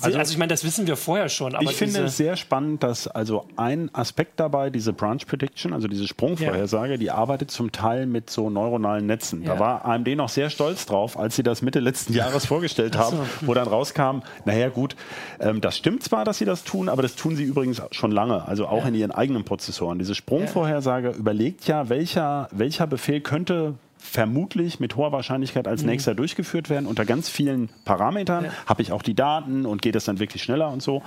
[0.00, 1.56] also, also ich meine, das wissen wir vorher schon.
[1.60, 6.06] ich finde es sehr spannend, dass also ein Aspekt dabei, diese Branch Prediction, also diese
[6.06, 6.96] Sprungvorhersage, ja.
[6.98, 9.42] die arbeitet zum Teil mit so neuronalen Netzen.
[9.42, 9.54] Ja.
[9.54, 13.16] Da war AMD noch sehr stolz drauf, als sie das Mitte letzten Jahres vorgestellt haben,
[13.16, 13.46] so.
[13.46, 14.96] wo dann rauskam, naja gut,
[15.40, 18.46] ähm, das stimmt zwar, dass sie das tun, aber das tun sie übrigens schon lange,
[18.46, 18.88] also auch ja.
[18.88, 19.98] in ihren eigenen Prozessoren.
[19.98, 25.90] Diese Sprungvorhersage überlegt ja, welcher, welcher Befehl könnte vermutlich mit hoher Wahrscheinlichkeit als mhm.
[25.90, 28.46] nächster durchgeführt werden unter ganz vielen Parametern.
[28.46, 28.50] Ja.
[28.66, 31.02] Habe ich auch die Daten und geht es dann wirklich schneller und so.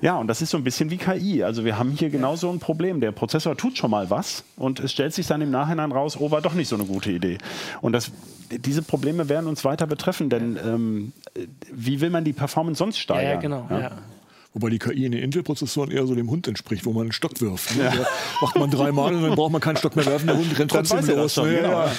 [0.00, 1.44] Ja, und das ist so ein bisschen wie KI.
[1.44, 3.00] Also wir haben hier genau so ein Problem.
[3.00, 6.30] Der Prozessor tut schon mal was und es stellt sich dann im Nachhinein raus, oh,
[6.30, 7.38] war doch nicht so eine gute Idee.
[7.80, 8.10] Und das,
[8.50, 11.12] diese Probleme werden uns weiter betreffen, denn ähm,
[11.70, 13.24] wie will man die Performance sonst steigern?
[13.24, 13.66] Ja, ja genau.
[13.70, 13.90] Ja.
[14.54, 17.40] Wobei die KI in den Intel-Prozessoren eher so dem Hund entspricht, wo man einen Stock
[17.40, 17.74] wirft.
[17.74, 17.84] Ne?
[17.84, 18.06] Ja.
[18.42, 21.06] macht man dreimal und dann braucht man keinen Stock mehr werfen, der Hund rennt trotzdem
[21.16, 21.34] los.
[21.34, 21.70] Schon, genau.
[21.70, 21.92] Ja.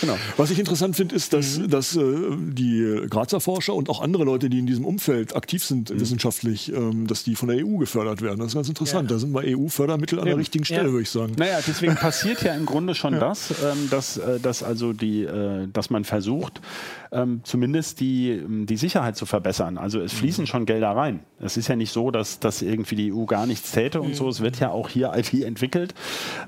[0.00, 0.16] genau.
[0.38, 1.68] Was ich interessant finde, ist, dass, mhm.
[1.68, 2.02] dass äh,
[2.38, 6.00] die Grazer Forscher und auch andere Leute, die in diesem Umfeld aktiv sind mhm.
[6.00, 8.38] wissenschaftlich, ähm, dass die von der EU gefördert werden.
[8.38, 9.10] Das ist ganz interessant.
[9.10, 9.16] Ja.
[9.16, 11.34] Da sind mal EU-Fördermittel an der richtigen Stelle, würde ich sagen.
[11.36, 15.68] Naja, deswegen passiert ja im Grunde schon das, ähm, dass, äh, dass, also die, äh,
[15.70, 16.62] dass man versucht,
[17.12, 19.76] ähm, zumindest die, die Sicherheit zu verbessern.
[19.76, 20.46] Also es fließen mhm.
[20.46, 21.20] schon Gelder rein.
[21.38, 24.14] Es ist ja nicht nicht so, dass, dass irgendwie die EU gar nichts täte und
[24.16, 24.28] so.
[24.28, 25.94] Es wird ja auch hier IT entwickelt.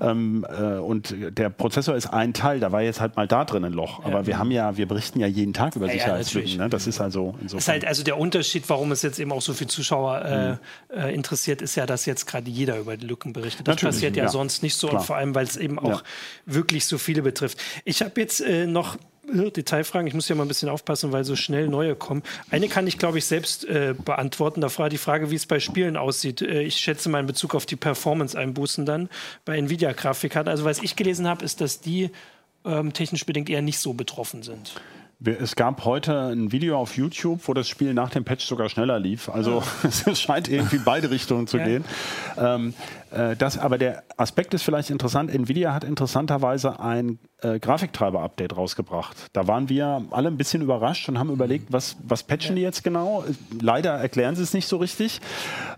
[0.01, 3.65] Ähm, äh, und der Prozessor ist ein Teil, da war jetzt halt mal da drin
[3.65, 4.05] ein Loch.
[4.05, 6.57] Aber wir haben ja, wir berichten ja jeden Tag über Ja, ja, Sicherheitslücken.
[6.59, 6.69] ne?
[6.69, 7.59] Das ist also insofern.
[7.59, 10.59] ist halt also der Unterschied, warum es jetzt eben auch so viele Zuschauer
[10.93, 13.67] äh, äh, interessiert, ist ja, dass jetzt gerade jeder über die Lücken berichtet.
[13.69, 14.29] Das Natürlich, passiert ja, ja.
[14.31, 15.01] sonst nicht so Klar.
[15.01, 16.03] und vor allem, weil es eben auch Ja.
[16.47, 17.59] wirklich so viele betrifft.
[17.85, 18.97] Ich habe jetzt äh, noch
[19.33, 20.07] Detailfragen.
[20.07, 22.23] Ich muss ja mal ein bisschen aufpassen, weil so schnell neue kommen.
[22.51, 24.61] Eine kann ich, glaube ich, selbst äh, beantworten.
[24.61, 26.43] Da war die Frage, wie es bei Spielen aussieht.
[26.43, 29.09] Äh, ich schätze mal in Bezug auf die Performance-Einbußen dann
[29.45, 30.51] bei Nvidia-Grafikkarten.
[30.51, 32.11] Also was ich gelesen habe, ist, dass die
[32.65, 34.75] ähm, technisch bedingt eher nicht so betroffen sind.
[35.25, 38.99] Es gab heute ein Video auf YouTube, wo das Spiel nach dem Patch sogar schneller
[38.99, 39.29] lief.
[39.31, 41.65] Also es scheint irgendwie in beide Richtungen zu Ja.
[41.65, 41.85] gehen.
[42.37, 43.04] Ähm, äh,
[43.39, 45.33] das, aber der Aspekt ist vielleicht interessant.
[45.33, 49.27] Nvidia hat interessanterweise ein äh, Grafiktreiber-Update rausgebracht.
[49.33, 52.83] Da waren wir alle ein bisschen überrascht und haben überlegt, was, was patchen die jetzt
[52.83, 53.25] genau?
[53.61, 55.21] Leider erklären sie es nicht so richtig.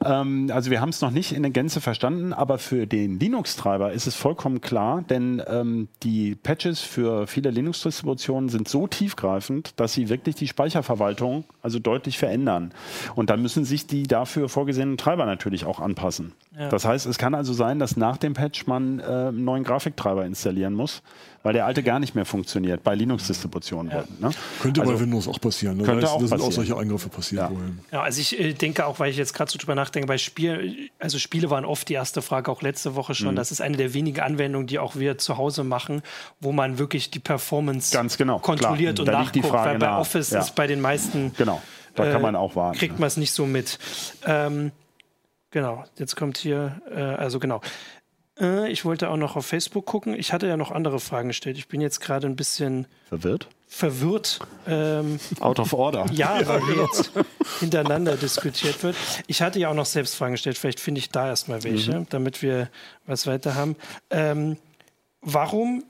[0.05, 3.93] Ähm, also wir haben es noch nicht in der Gänze verstanden, aber für den Linux-Treiber
[3.93, 9.93] ist es vollkommen klar, denn ähm, die Patches für viele Linux-Distributionen sind so tiefgreifend, dass
[9.93, 12.73] sie wirklich die Speicherverwaltung also deutlich verändern.
[13.15, 16.33] Und dann müssen sich die dafür vorgesehenen Treiber natürlich auch anpassen.
[16.57, 16.69] Ja.
[16.69, 20.25] Das heißt, es kann also sein, dass nach dem Patch man äh, einen neuen Grafiktreiber
[20.25, 21.03] installieren muss,
[21.43, 23.93] weil der alte gar nicht mehr funktioniert bei Linux-Distributionen.
[24.19, 24.31] Ne?
[24.61, 25.77] Könnte also, bei Windows auch passieren.
[25.79, 25.85] Ne?
[25.85, 26.67] könnte da, ist, auch da sind auch passieren.
[26.67, 27.43] solche Eingriffe passiert.
[27.43, 27.53] Ja.
[27.93, 30.77] Ja, also ich äh, denke auch, weil ich jetzt gerade so drüber nachdenke, bei Spielen,
[30.99, 33.33] also Spiele waren oft die erste Frage, auch letzte Woche schon.
[33.33, 33.37] Mhm.
[33.37, 36.03] Das ist eine der wenigen Anwendungen, die auch wir zu Hause machen,
[36.41, 39.07] wo man wirklich die Performance Ganz genau, kontrolliert klar.
[39.07, 39.55] und Da liegt die nachguckt.
[39.61, 40.01] Frage weil bei nahe.
[40.01, 40.41] Office Ja.
[40.41, 41.63] ist bei den meisten Genau,
[41.95, 42.77] da äh, kann man auch warten.
[42.79, 43.79] kriegt man es nicht so mit.
[44.25, 44.73] Ähm,
[45.57, 47.63] genau, jetzt kommt hier, äh, also genau.
[48.39, 50.15] Äh, ich wollte auch noch auf Facebook gucken.
[50.15, 51.57] Ich hatte ja noch andere Fragen gestellt.
[51.57, 53.49] Ich bin jetzt gerade ein bisschen Verwirrt?
[53.67, 54.41] verwirrt.
[54.69, 56.05] Ähm, Out of order.
[56.13, 57.11] ja, weil hier jetzt
[57.61, 58.97] hintereinander diskutiert wird.
[59.29, 60.59] Ich hatte ja auch noch selbst Fragen gestellt.
[60.59, 62.69] Vielleicht finde ich da erstmal welche, damit wir
[63.07, 63.77] was weiter haben.
[64.11, 64.59] Ähm,
[65.23, 65.85] warum,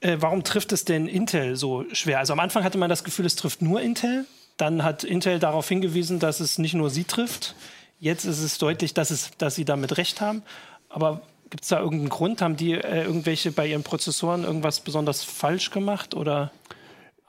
[0.00, 2.18] äh, warum trifft es denn Intel so schwer?
[2.18, 4.26] Also am Anfang hatte man das Gefühl, es trifft nur Intel.
[4.58, 7.54] Dann hat Intel darauf hingewiesen, dass es nicht nur sie trifft.
[8.02, 10.42] Jetzt ist es deutlich, dass, es, dass sie damit recht haben.
[10.88, 12.42] Aber gibt es da irgendeinen Grund?
[12.42, 16.16] Haben die äh, irgendwelche bei ihren Prozessoren irgendwas besonders falsch gemacht?
[16.16, 16.50] Oder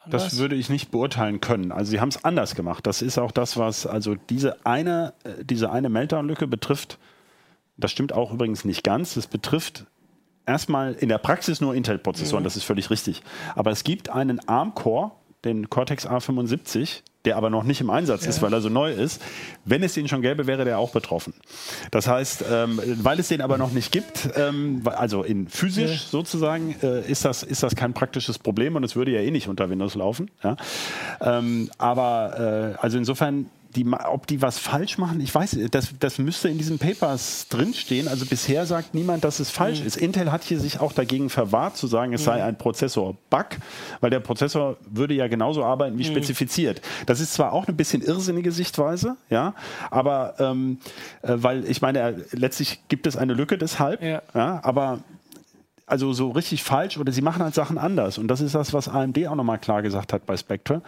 [0.10, 0.38] Das anders?
[0.40, 1.72] würde ich nicht beurteilen können.
[1.72, 2.88] Also sie haben es anders gemacht.
[2.88, 6.98] Das ist auch das, was also diese eine, äh, diese eine Meltdown-Lücke betrifft.
[7.78, 9.16] Das stimmt auch übrigens nicht ganz.
[9.16, 9.86] Es betrifft
[10.48, 12.44] erstmal in der Praxis nur Intel-Prozessoren.
[12.44, 13.22] Das ist völlig richtig.
[13.54, 15.12] Aber es gibt einen ARM-Core,
[15.46, 19.22] den Cortex A75, der aber noch nicht im Einsatz ist, weil er so neu ist.
[19.66, 21.34] Wenn es den schon gäbe, wäre der auch betroffen.
[21.92, 26.76] Das heißt, ähm, weil es den aber noch nicht gibt, ähm, also in physisch sozusagen,
[26.82, 29.70] äh, ist, das, ist das kein praktisches Problem und es würde ja eh nicht unter
[29.70, 30.30] Windows laufen.
[30.44, 30.58] Ja?
[31.22, 36.18] Ähm, aber äh, also insofern, die, ob die was falsch machen, ich weiß, das, das
[36.20, 38.08] müsste in diesen Papers drinstehen.
[38.08, 39.98] Also bisher sagt niemand, dass es falsch ist.
[39.98, 43.46] Intel hat hier sich auch dagegen verwahrt, zu sagen, es sei ein Prozessor-Bug,
[44.00, 46.82] weil der Prozessor würde ja genauso arbeiten wie spezifiziert.
[47.06, 49.54] Das ist zwar auch eine bisschen irrsinnige Sichtweise, ja,
[49.90, 50.78] aber ähm,
[51.22, 54.22] äh, weil ich meine, äh, letztlich gibt es eine Lücke deshalb, Ja.
[54.34, 55.00] ja aber
[55.86, 58.18] also so richtig falsch oder sie machen halt Sachen anders.
[58.18, 60.82] Und das ist das, was AMD auch nochmal klar gesagt hat bei Spectre.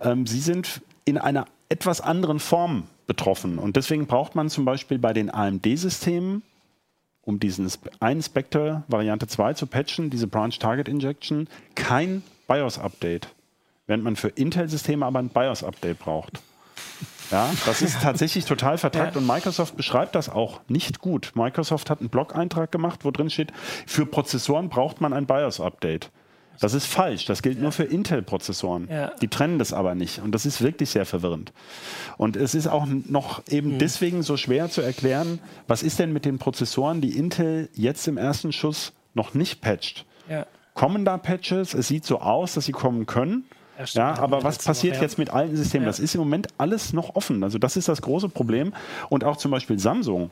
[0.00, 3.58] Ähm, sie sind in einer etwas anderen Form betroffen.
[3.58, 6.42] Und deswegen braucht man zum Beispiel bei den AMD-Systemen,
[7.22, 13.28] um diesen einen Spectre Variante 2 zu patchen, diese Branch Target Injection, kein BIOS-Update.
[13.86, 16.40] Während man für Intel-Systeme aber ein BIOS-Update braucht.
[17.30, 19.20] Ja, das ist tatsächlich total vertrackt Ja.
[19.22, 21.32] und Microsoft beschreibt das auch nicht gut.
[21.34, 23.50] Microsoft hat einen Blog-Eintrag gemacht, wo drin steht,
[23.86, 26.10] für Prozessoren braucht man ein BIOS-Update.
[26.62, 27.24] Das ist falsch.
[27.24, 28.86] Das gilt nur für Intel-Prozessoren.
[28.88, 29.10] Ja.
[29.20, 30.20] Die trennen das aber nicht.
[30.20, 31.52] Und das ist wirklich sehr verwirrend.
[32.18, 36.24] Und es ist auch noch eben deswegen so schwer zu erklären, was ist denn mit
[36.24, 40.06] den Prozessoren, die Intel jetzt im ersten Schuss noch nicht patcht.
[40.28, 40.46] Ja.
[40.74, 41.74] Kommen da Patches?
[41.74, 43.44] Es sieht so aus, dass sie kommen können.
[43.78, 43.84] Ja.
[44.14, 45.02] Ja, aber was passiert ja.
[45.02, 45.84] jetzt mit alten Systemen?
[45.84, 45.88] Ja.
[45.88, 47.42] Das ist im Moment alles noch offen.
[47.42, 48.72] Also das ist das große Problem.
[49.08, 50.30] Und auch zum Beispiel Samsung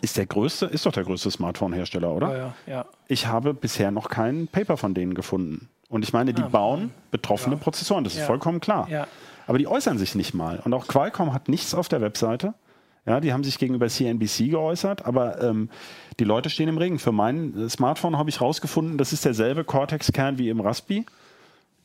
[0.00, 2.30] ist der größte, ist doch der größte Smartphone-Hersteller, oder?
[2.32, 2.84] Ja, ja, ja.
[3.08, 5.68] Ich habe bisher noch kein Paper von denen gefunden.
[5.88, 8.26] Und ich meine, die bauen betroffene Prozessoren, das ist Ja.
[8.26, 8.88] vollkommen klar.
[8.90, 9.06] Ja.
[9.46, 10.60] Aber die äußern sich nicht mal.
[10.64, 12.52] Und auch Qualcomm hat nichts auf der Webseite.
[13.06, 15.70] Ja, die haben sich gegenüber CNBC geäußert, aber ähm,
[16.20, 16.98] die Leute stehen im Regen.
[16.98, 21.06] Für mein äh, Smartphone habe ich rausgefunden, das ist derselbe Cortex-Kern wie im Raspi.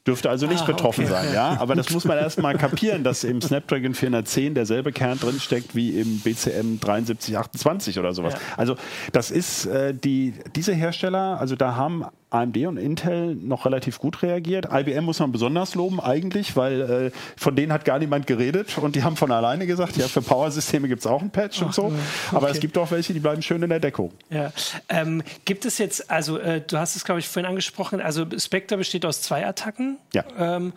[0.06, 1.14] Dürfte also nicht Ah, betroffen okay.
[1.14, 1.58] sein, ja.
[1.60, 6.00] Aber das muss man erst mal kapieren, dass im Snapdragon 410 derselbe Kern drinsteckt wie
[6.00, 8.34] im BCM 7328 oder sowas.
[8.34, 8.40] Ja.
[8.58, 8.76] Also
[9.14, 14.24] das ist äh, die, diese Hersteller, also da haben AMD und Intel noch relativ gut
[14.24, 14.68] reagiert.
[14.72, 18.96] IBM muss man besonders loben eigentlich, weil äh, von denen hat gar niemand geredet und
[18.96, 21.74] die haben von alleine gesagt, ja, für Power-Systeme gibt es auch ein Patch Ach, und
[21.76, 21.84] so.
[21.86, 21.96] Okay.
[22.32, 24.12] Aber es gibt auch welche, die bleiben schön in der Deckung.
[24.30, 24.52] Ja.
[24.90, 28.78] Ähm, gibt es jetzt, also äh, du hast es, glaube ich, vorhin angesprochen, also Spectre
[28.78, 29.98] besteht aus zwei Attacken.
[30.14, 30.24] Ja.
[30.38, 30.74] Ähm,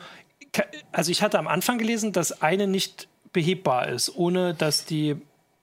[0.92, 5.16] also ich hatte am Anfang gelesen, dass eine nicht behebbar ist, ohne dass die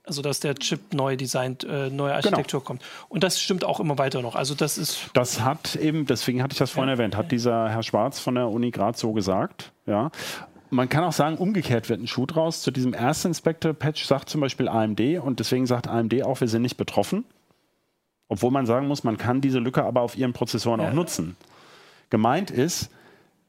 [0.05, 2.11] also dass der Chip neu designt, äh, neue genau.
[2.11, 2.67] Architektur genau.
[2.67, 2.83] kommt.
[3.09, 4.35] Und das stimmt auch immer weiter noch.
[4.35, 5.09] Also das ist.
[5.13, 6.95] Das hat eben, deswegen hatte ich das vorhin ja.
[6.95, 9.71] erwähnt, hat dieser Herr Schwarz von der Uni Graz so gesagt.
[9.85, 10.11] Ja.
[10.69, 12.61] Man kann auch sagen, umgekehrt wird ein Schuh draus.
[12.61, 16.63] Zu diesem ersten Inspector-Patch sagt zum Beispiel AMD und deswegen sagt AMD auch, wir sind
[16.63, 17.25] nicht betroffen.
[18.27, 20.89] Obwohl man sagen muss, man kann diese Lücke aber auf ihren Prozessoren ja.
[20.89, 21.37] auch nutzen.
[22.09, 22.89] Gemeint ist,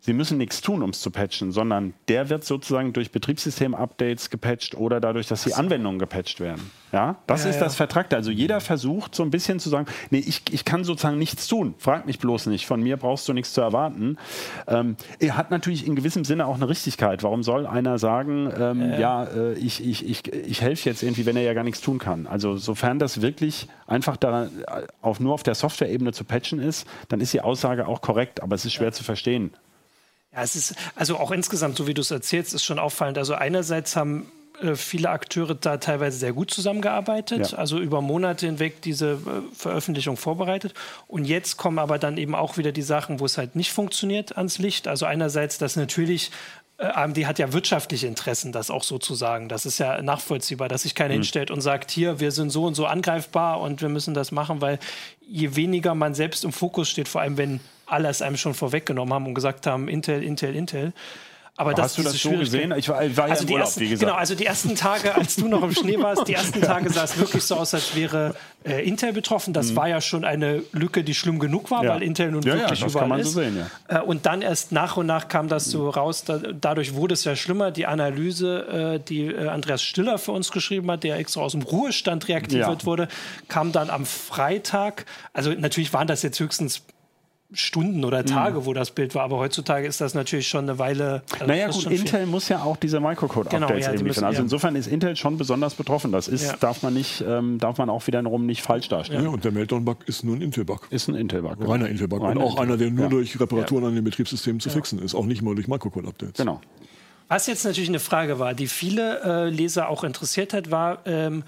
[0.06, 4.74] Sie müssen nichts tun, um es zu patchen, sondern der wird sozusagen durch Betriebssystem-Updates gepatcht
[4.74, 6.70] oder dadurch, dass die Anwendungen gepatcht werden.
[6.92, 7.64] Ja, das ja, ist ja.
[7.64, 8.14] das Vertragte.
[8.14, 11.74] Also jeder versucht so ein bisschen zu sagen, nee, ich, ich kann sozusagen nichts tun.
[11.78, 12.66] Frag mich bloß nicht.
[12.66, 14.18] Von mir brauchst du nichts zu erwarten.
[14.68, 17.22] Ähm, er hat natürlich in gewissem Sinne auch eine Richtigkeit.
[17.22, 21.24] Warum soll einer sagen, ähm, ja, ja äh, ich, ich, ich, ich helfe jetzt irgendwie,
[21.24, 22.26] wenn er ja gar nichts tun kann?
[22.26, 24.50] Also sofern das wirklich einfach da
[25.00, 28.54] auf, nur auf der Software-Ebene zu patchen ist, dann ist die Aussage auch korrekt, aber
[28.54, 29.50] es ist schwer zu verstehen.
[30.34, 33.18] Ja, es ist, also auch insgesamt, so wie du es erzählst, ist schon auffallend.
[33.18, 37.58] Also einerseits haben äh, viele Akteure da teilweise sehr gut zusammengearbeitet, ja.
[37.58, 40.74] also über Monate hinweg diese äh, Veröffentlichung vorbereitet.
[41.06, 44.36] Und jetzt kommen aber dann eben auch wieder die Sachen, wo es halt nicht funktioniert
[44.36, 44.88] ans Licht.
[44.88, 46.30] Also einerseits, dass natürlich
[46.78, 49.48] äh, AMD hat ja wirtschaftliche Interessen, das auch so zu sagen.
[49.48, 51.18] Das ist ja nachvollziehbar, dass sich keiner mhm.
[51.18, 54.60] hinstellt und sagt, hier, wir sind so und so angreifbar und wir müssen das machen,
[54.60, 54.78] weil
[55.20, 59.26] je weniger man selbst im Fokus steht, vor allem wenn alles einem schon vorweggenommen haben
[59.26, 60.92] und gesagt haben, Intel, Intel, Intel.
[61.56, 62.74] Aber, Aber hast du das so gesehen?
[62.76, 64.08] Ich war, ich war also ja im Urlaub, ersten, wie gesagt.
[64.08, 67.04] Genau, also die ersten Tage, als du noch im Schnee warst, die ersten Tage sah
[67.04, 69.52] es wirklich so aus, als wäre äh, Intel betroffen.
[69.52, 69.76] Das mhm.
[69.76, 71.90] war ja schon eine Lücke, die schlimm genug war, ja.
[71.90, 73.34] weil Intel nun ja, wirklich ja, überall kann man ist.
[73.34, 73.56] So sehen,
[73.88, 74.00] ja.
[74.00, 76.24] Äh, und dann erst nach und nach kam das so raus.
[76.24, 77.70] Da, dadurch wurde es ja schlimmer.
[77.70, 81.62] Die Analyse, äh, die äh, Andreas Stiller für uns geschrieben hat, der extra aus dem
[81.62, 83.06] Ruhestand reaktiviert wurde,
[83.46, 85.06] kam dann am Freitag.
[85.32, 86.82] Also natürlich waren das jetzt höchstens
[87.52, 88.66] Stunden oder Tage, mhm.
[88.66, 89.22] wo das Bild war.
[89.22, 91.22] Aber heutzutage ist das natürlich schon eine Weile.
[91.32, 92.26] Also naja, gut, Intel viel.
[92.26, 94.42] muss ja auch diese Microcode-Updates genau, ja, irgendwie müssen, Also ja.
[94.42, 96.10] insofern ist Intel schon besonders betroffen.
[96.10, 96.56] Das ist, ja.
[96.56, 99.24] darf man nicht, ähm, darf man auch wiederum nicht falsch darstellen.
[99.24, 100.88] Ja, und der Meltdown-Bug ist nur ein Intel-Bug.
[100.90, 101.58] Ist ein Intel-Bug.
[101.58, 101.70] Genau.
[101.70, 102.22] Reiner Intel-Bug.
[102.22, 102.62] und auch Intel.
[102.62, 105.14] einer, der nur durch Reparaturen an den Betriebssystemen zu fixen ist.
[105.14, 106.38] Auch nicht mal durch Microcode-Updates.
[106.38, 106.60] Genau.
[107.28, 111.42] Was jetzt natürlich eine Frage war, die viele äh, Leser auch interessiert hat, war, ähm,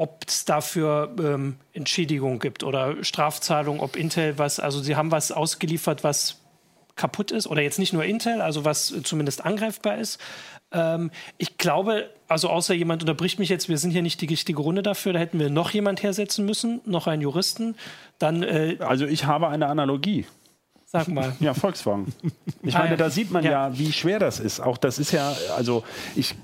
[0.00, 5.30] ob es dafür ähm, Entschädigung gibt oder Strafzahlung, ob Intel was, also sie haben was
[5.30, 6.38] ausgeliefert, was
[6.96, 10.18] kaputt ist oder jetzt nicht nur Intel, also was zumindest angreifbar ist.
[10.72, 14.62] Ähm, ich glaube, also außer jemand unterbricht mich jetzt, wir sind hier nicht die richtige
[14.62, 17.76] Runde dafür, da hätten wir noch jemand hersetzen müssen, noch einen Juristen.
[18.18, 20.24] Dann, äh, also ich habe eine Analogie.
[20.86, 21.36] Sag mal.
[21.40, 22.06] Ja, Volkswagen.
[22.62, 23.68] Ich meine, ah, da sieht man ja.
[23.68, 23.78] ja.
[23.78, 24.60] wie schwer das ist.
[24.60, 25.84] Auch das ist ja, also
[26.16, 26.36] ich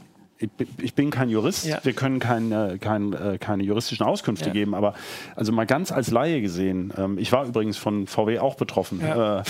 [0.78, 1.78] ich bin kein Jurist, ja.
[1.82, 4.52] wir können keine, keine, äh, keine juristischen Auskünfte ja.
[4.52, 4.94] geben, aber
[5.34, 9.40] also mal ganz als Laie gesehen, ähm, ich war übrigens von VW auch betroffen ja.
[9.40, 9.42] Äh,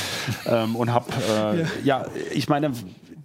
[0.46, 2.06] ähm, und habe, äh, ja.
[2.32, 2.72] ich meine,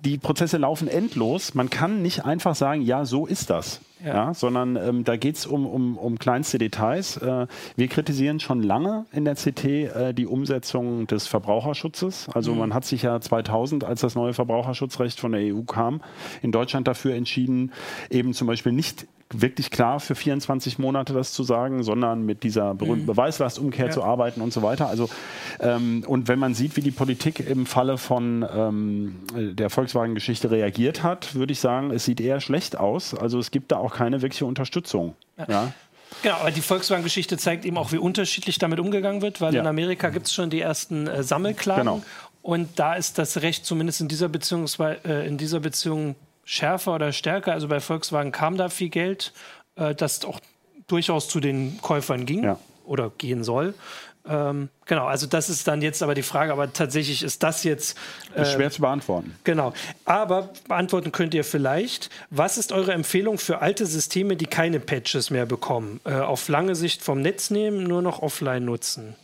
[0.03, 1.53] die Prozesse laufen endlos.
[1.53, 3.81] Man kann nicht einfach sagen, ja, so ist das.
[4.03, 4.13] Ja.
[4.13, 7.17] ja sondern ähm, da geht es um, um, um kleinste Details.
[7.17, 12.29] Äh, wir kritisieren schon lange in der CT äh, die Umsetzung des Verbraucherschutzes.
[12.33, 12.59] Also mhm.
[12.59, 16.01] man hat sich ja 2000, als das neue Verbraucherschutzrecht von der EU kam,
[16.41, 17.71] in Deutschland dafür entschieden,
[18.09, 22.73] eben zum Beispiel nicht wirklich klar für 24 Monate das zu sagen, sondern mit dieser
[22.73, 23.07] berühmten mhm.
[23.07, 23.91] Beweislastumkehr ja.
[23.91, 24.87] zu arbeiten und so weiter.
[24.87, 25.09] Also
[25.59, 31.03] ähm, und wenn man sieht, wie die Politik im Falle von ähm, der Volkswagen-Geschichte reagiert
[31.03, 33.13] hat, würde ich sagen, es sieht eher schlecht aus.
[33.13, 35.15] Also es gibt da auch keine wirkliche Unterstützung.
[35.37, 35.45] Ja.
[35.49, 35.73] ja.
[36.23, 39.61] Genau, aber die Volkswagen-Geschichte zeigt eben auch, wie unterschiedlich damit umgegangen wird, weil ja.
[39.61, 41.83] in Amerika gibt es schon die ersten äh, Sammelklagen.
[41.83, 42.03] Genau.
[42.41, 47.11] Und da ist das Recht zumindest in dieser Beziehung, äh, in dieser Beziehung schärfer oder
[47.11, 47.53] stärker.
[47.53, 49.33] Also bei Volkswagen kam da viel Geld,
[49.75, 50.39] äh, das auch
[50.87, 52.59] durchaus zu den Käufern ging ja.
[52.85, 53.73] oder gehen soll.
[54.27, 57.97] Ähm, genau, also das ist dann jetzt aber die Frage, aber tatsächlich ist das jetzt.
[58.35, 59.35] Äh, ist schwer zu beantworten.
[59.43, 59.73] Genau.
[60.05, 62.09] Aber beantworten könnt ihr vielleicht.
[62.29, 65.99] Was ist eure Empfehlung für alte Systeme, die keine Patches mehr bekommen?
[66.03, 69.15] Äh, auf lange Sicht vom Netz nehmen, nur noch offline nutzen?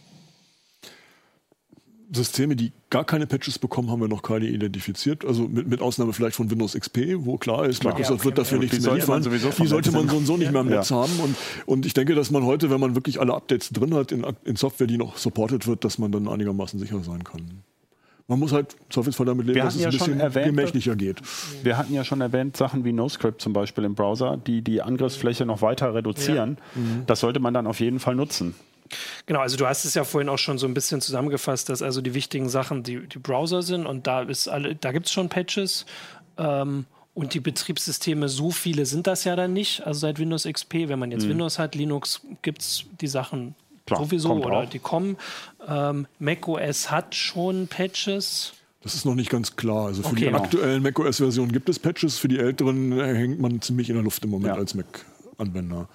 [2.12, 5.26] Systeme, die gar keine Patches bekommen, haben wir noch keine identifiziert.
[5.26, 7.94] Also mit, mit Ausnahme vielleicht von Windows XP, wo klar ist, klar.
[7.94, 9.24] Microsoft ja, wird dafür ja, nichts mehr liefern.
[9.24, 11.12] Die sollte man so und so nicht mehr im Netz haben.
[11.20, 14.26] Und, und ich denke, dass man heute, wenn man wirklich alle Updates drin hat in,
[14.46, 17.64] in Software, die noch supported wird, dass man dann einigermaßen sicher sein kann.
[18.30, 21.22] Man muss halt Zweifelsfall damit leben, dass es ja ein bisschen erwähnt, gemächlicher geht.
[21.64, 25.46] Wir hatten ja schon erwähnt, Sachen wie NoScript zum Beispiel im Browser, die die Angriffsfläche
[25.46, 26.58] noch weiter reduzieren.
[26.76, 26.82] Ja.
[26.82, 27.04] Mhm.
[27.06, 28.54] Das sollte man dann auf jeden Fall nutzen.
[29.26, 32.02] Genau, also du hast es ja vorhin auch schon so ein bisschen zusammengefasst, dass also
[32.02, 35.30] die wichtigen Sachen die, die Browser sind und da ist alle, da gibt es schon
[35.30, 35.86] Patches.
[36.38, 40.88] Ähm, und die Betriebssysteme, so viele sind das ja dann nicht, also seit Windows XP.
[40.88, 41.32] Wenn man jetzt mhm.
[41.32, 43.56] Windows hat, Linux gibt es die Sachen
[43.88, 44.70] Klar, sowieso oder auch.
[44.70, 45.18] die kommen.
[45.68, 48.54] Ähm, macOS hat schon Patches.
[48.84, 49.88] Das ist noch nicht ganz klar.
[49.88, 50.38] Also für okay, die genau.
[50.44, 54.30] aktuellen macOS-Versionen gibt es Patches, für die älteren hängt man ziemlich in der Luft im
[54.30, 54.60] Moment ja.
[54.60, 54.86] als Mac.
[55.38, 55.88] Anwender.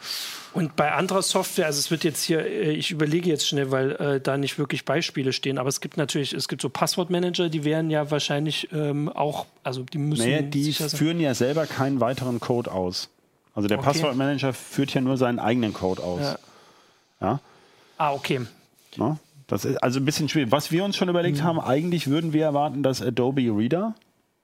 [0.52, 3.92] Und bei anderer Software, also es wird jetzt hier, äh, ich überlege jetzt schnell, weil
[3.92, 7.64] äh, da nicht wirklich Beispiele stehen, aber es gibt natürlich, es gibt so Passwortmanager, die
[7.64, 10.24] wären ja wahrscheinlich ähm, auch, also die müssen.
[10.24, 13.08] Naja, die führen ja selber keinen weiteren Code aus.
[13.54, 13.86] Also der okay.
[13.86, 16.20] Passwortmanager führt ja nur seinen eigenen Code aus.
[16.20, 16.38] Ja.
[17.20, 17.40] ja?
[17.98, 18.40] Ah, okay.
[18.96, 19.18] Ja?
[19.46, 20.50] Das ist also ein bisschen schwierig.
[20.50, 21.44] Was wir uns schon überlegt mhm.
[21.44, 23.94] haben, eigentlich würden wir erwarten, dass Adobe Reader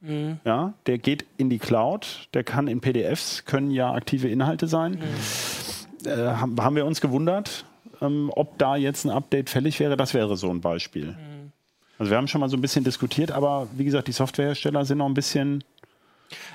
[0.00, 0.38] Mhm.
[0.44, 4.92] Ja, der geht in die Cloud, der kann in PDFs, können ja aktive Inhalte sein.
[4.92, 6.08] Mhm.
[6.08, 7.64] Äh, haben, wir uns gewundert,
[8.00, 9.96] ähm, ob da jetzt ein Update fällig wäre.
[9.96, 11.06] Das wäre so ein Beispiel.
[11.06, 11.52] Mhm.
[11.98, 14.98] Also wir haben schon mal so ein bisschen diskutiert, aber wie gesagt, die Softwarehersteller sind
[14.98, 15.64] noch ein bisschen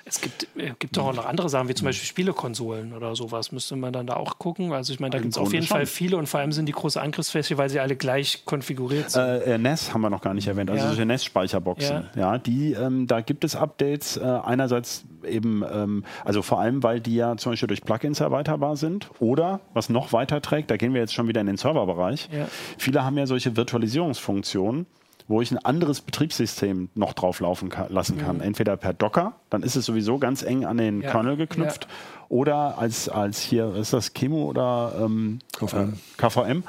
[0.05, 3.51] es gibt, äh, gibt doch auch noch andere Sachen, wie zum Beispiel Spielekonsolen oder sowas.
[3.51, 4.73] Müsste man dann da auch gucken.
[4.73, 5.77] Also ich meine, da gibt es auf jeden schon.
[5.77, 9.21] Fall viele und vor allem sind die große Angriffsfläche, weil sie alle gleich konfiguriert sind.
[9.23, 11.05] Äh, NES haben wir noch gar nicht erwähnt, also ja.
[11.05, 12.09] NES-Speicherboxen.
[12.15, 12.33] Ja.
[12.33, 12.37] ja.
[12.37, 14.17] die, ähm, da gibt es Updates.
[14.17, 18.75] Äh, einerseits eben, ähm, also vor allem, weil die ja zum Beispiel durch Plugins erweiterbar
[18.75, 19.09] sind.
[19.19, 22.29] Oder, was noch weiter trägt, da gehen wir jetzt schon wieder in den Serverbereich.
[22.31, 22.47] Ja.
[22.77, 24.85] Viele haben ja solche Virtualisierungsfunktionen
[25.27, 28.37] wo ich ein anderes Betriebssystem noch drauf laufen kann, lassen kann.
[28.37, 28.43] Mhm.
[28.43, 31.11] Entweder per Docker, dann ist es sowieso ganz eng an den ja.
[31.11, 32.25] Kernel geknüpft, ja.
[32.29, 35.93] oder als, als hier, ist das Chemo oder ähm, KVM.
[35.93, 36.63] Äh, KVM.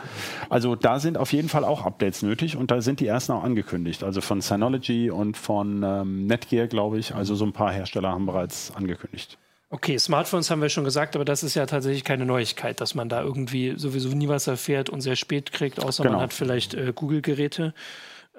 [0.48, 3.44] Also da sind auf jeden Fall auch Updates nötig und da sind die ersten auch
[3.44, 4.04] angekündigt.
[4.04, 7.14] Also von Synology und von ähm, Netgear, glaube ich.
[7.14, 9.38] Also so ein paar Hersteller haben bereits angekündigt.
[9.74, 13.08] Okay, Smartphones haben wir schon gesagt, aber das ist ja tatsächlich keine Neuigkeit, dass man
[13.08, 16.14] da irgendwie sowieso nie was erfährt und sehr spät kriegt, außer genau.
[16.14, 17.74] man hat vielleicht äh, Google-Geräte.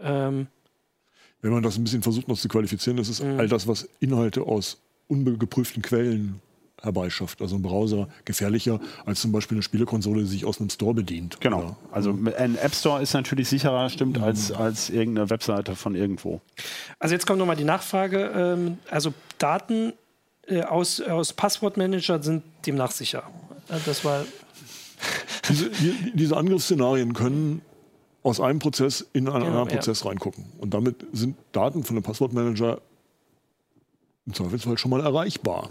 [0.01, 0.47] Ähm,
[1.41, 3.37] Wenn man das ein bisschen versucht noch zu qualifizieren, das ist mh.
[3.37, 4.77] all das, was Inhalte aus
[5.07, 6.41] ungeprüften Quellen
[6.81, 7.41] herbeischafft.
[7.41, 11.39] Also ein Browser gefährlicher als zum Beispiel eine Spielekonsole, die sich aus einem Store bedient.
[11.41, 11.59] Genau.
[11.59, 11.77] Oder?
[11.91, 14.55] Also ein App Store ist natürlich sicherer, stimmt, als, mhm.
[14.55, 16.41] als irgendeine Webseite von irgendwo.
[16.99, 18.31] Also jetzt kommt nochmal die Nachfrage.
[18.35, 19.93] Ähm, also Daten
[20.47, 23.23] äh, aus, aus Passwortmanager sind demnach sicher.
[23.85, 24.25] Das war.
[25.49, 25.69] Diese,
[26.13, 27.61] diese Angriffsszenarien können
[28.25, 30.09] aus einem Prozess in einen genau, anderen Prozess ja.
[30.09, 30.45] reingucken.
[30.57, 32.81] Und damit sind Daten von einem Passwortmanager
[34.25, 35.69] im Zweifelsfall schon mal erreichbar.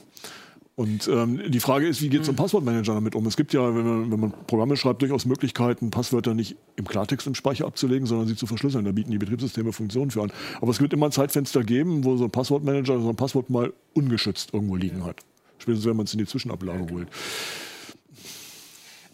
[0.76, 2.38] Und ähm, die Frage ist, wie geht so ein mhm.
[2.38, 3.26] Passwortmanager damit um?
[3.26, 7.26] Es gibt ja, wenn man, wenn man, Programme schreibt, durchaus Möglichkeiten, Passwörter nicht im Klartext
[7.26, 8.84] im Speicher abzulegen, sondern sie zu verschlüsseln.
[8.84, 10.32] Da bieten die Betriebssysteme Funktionen für an.
[10.60, 13.72] Aber es wird immer ein Zeitfenster geben, wo so ein Passwortmanager so ein Passwort mal
[13.94, 15.16] ungeschützt irgendwo liegen hat.
[15.58, 17.08] Spätestens, wenn man es in die Zwischenablage holt.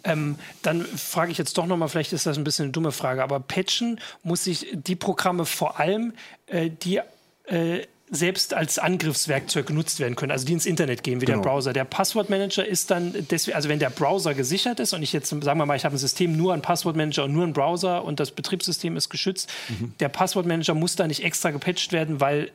[0.05, 3.23] Ähm, dann frage ich jetzt doch nochmal, vielleicht ist das ein bisschen eine dumme Frage,
[3.23, 6.15] aber patchen muss ich die Programme vor allem,
[6.47, 7.01] äh, die
[7.45, 11.39] äh, selbst als Angriffswerkzeug genutzt werden können, also die ins Internet gehen, wie genau.
[11.39, 11.73] der Browser.
[11.73, 15.59] Der Passwortmanager ist dann, deswegen, also wenn der Browser gesichert ist und ich jetzt, sagen
[15.59, 18.33] wir mal, ich habe ein System nur einen Passwortmanager und nur einen Browser und das
[18.33, 19.95] Betriebssystem ist geschützt, mhm.
[20.01, 22.51] der Passwortmanager muss da nicht extra gepatcht werden, weil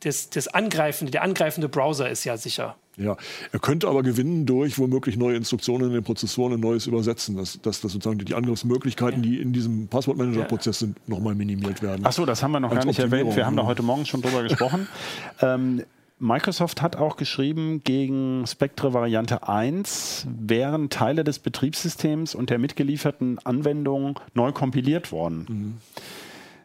[0.00, 2.76] das, das angreifende, der angreifende Browser ist ja sicher.
[2.96, 3.16] Ja,
[3.50, 7.60] er könnte aber gewinnen durch womöglich neue Instruktionen in den Prozessoren und neues Übersetzen, dass,
[7.62, 9.30] dass, dass sozusagen die Angriffsmöglichkeiten, ja.
[9.30, 12.04] die in diesem Passwortmanager-Prozess sind, nochmal minimiert werden.
[12.04, 13.34] Achso, das haben wir noch gar nicht erwähnt.
[13.36, 14.86] Wir haben da heute Morgen schon drüber gesprochen.
[15.42, 15.84] Ähm,
[16.18, 23.38] Microsoft hat auch geschrieben, gegen Spectre Variante 1 wären Teile des Betriebssystems und der mitgelieferten
[23.38, 25.46] Anwendung neu kompiliert worden.
[25.48, 25.74] Mhm.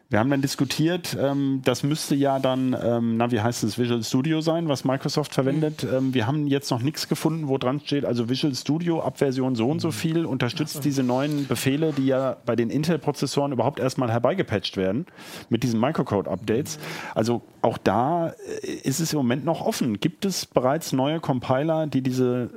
[0.08, 4.04] Wir haben dann diskutiert, ähm, das müsste ja dann, ähm, na, wie heißt es, Visual
[4.04, 5.82] Studio sein, was Microsoft verwendet.
[5.82, 5.96] Mhm.
[5.96, 9.56] Ähm, wir haben jetzt noch nichts gefunden, wo dran steht, also Visual Studio ab Version
[9.56, 9.92] so und so mhm.
[9.92, 10.80] viel unterstützt so.
[10.80, 15.06] diese neuen Befehle, die ja bei den Intel-Prozessoren überhaupt erstmal herbeigepatcht werden
[15.48, 16.78] mit diesen Microcode-Updates.
[16.78, 16.82] Mhm.
[17.16, 18.28] Also auch da
[18.62, 19.98] äh, ist es im Moment noch offen.
[19.98, 22.50] Gibt es bereits neue Compiler, die diese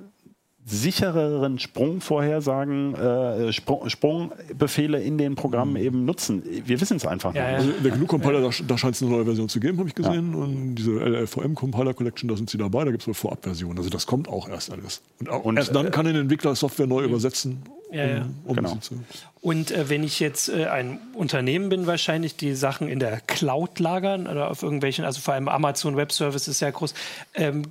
[0.66, 5.78] sichereren Sprungvorhersagen, äh, Sprung, Sprungbefehle in den Programmen mhm.
[5.78, 6.44] eben nutzen.
[6.66, 7.68] Wir wissen es einfach ja, nicht.
[7.68, 10.34] Also der GNU-Compiler, da, da scheint es eine neue Version zu geben, habe ich gesehen.
[10.34, 10.40] Ja.
[10.40, 13.78] Und diese LLVM-Compiler Collection, da sind sie dabei, da gibt es eine Vorabversion.
[13.78, 15.02] Also das kommt auch erst alles.
[15.20, 17.10] Und, auch, und erst dann äh, kann ein Entwickler Software neu mhm.
[17.10, 17.64] übersetzen.
[17.92, 18.26] Ja, ja.
[18.46, 18.78] Um, genau.
[19.42, 23.80] Und äh, wenn ich jetzt äh, ein Unternehmen bin, wahrscheinlich die Sachen in der Cloud
[23.80, 26.94] lagern oder auf irgendwelchen, also vor allem Amazon Web Service ist ja groß,
[27.34, 27.64] ähm,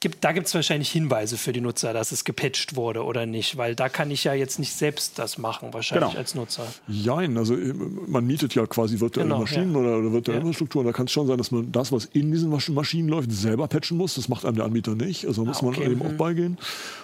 [0.00, 3.56] gibt, da gibt es wahrscheinlich Hinweise für die Nutzer, dass es gepatcht wurde oder nicht,
[3.56, 6.18] weil da kann ich ja jetzt nicht selbst das machen, wahrscheinlich genau.
[6.18, 6.66] als Nutzer.
[6.86, 7.74] Jein, also äh,
[8.06, 9.78] man mietet ja quasi virtuelle genau, Maschinen ja.
[9.78, 10.42] oder, oder, virtuelle ja.
[10.42, 13.32] Infrastruktur und da kann es schon sein, dass man das, was in diesen Maschinen läuft,
[13.32, 14.14] selber patchen muss.
[14.14, 15.80] Das macht einem der Anbieter nicht, also muss ah, okay.
[15.80, 16.06] man eben mhm.
[16.06, 16.58] auch beigehen.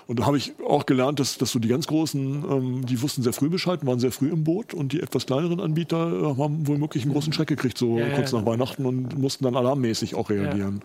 [0.07, 3.23] Und da habe ich auch gelernt, dass, dass so die ganz Großen, ähm, die wussten
[3.23, 6.67] sehr früh Bescheid, waren sehr früh im Boot und die etwas kleineren Anbieter äh, haben
[6.67, 10.15] wohl wirklich einen großen Schreck gekriegt, so ja, kurz nach Weihnachten und mussten dann alarmmäßig
[10.15, 10.83] auch reagieren.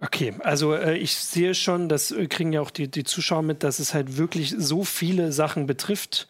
[0.00, 3.64] Okay, also äh, ich sehe schon, das äh, kriegen ja auch die, die Zuschauer mit,
[3.64, 6.28] dass es halt wirklich so viele Sachen betrifft.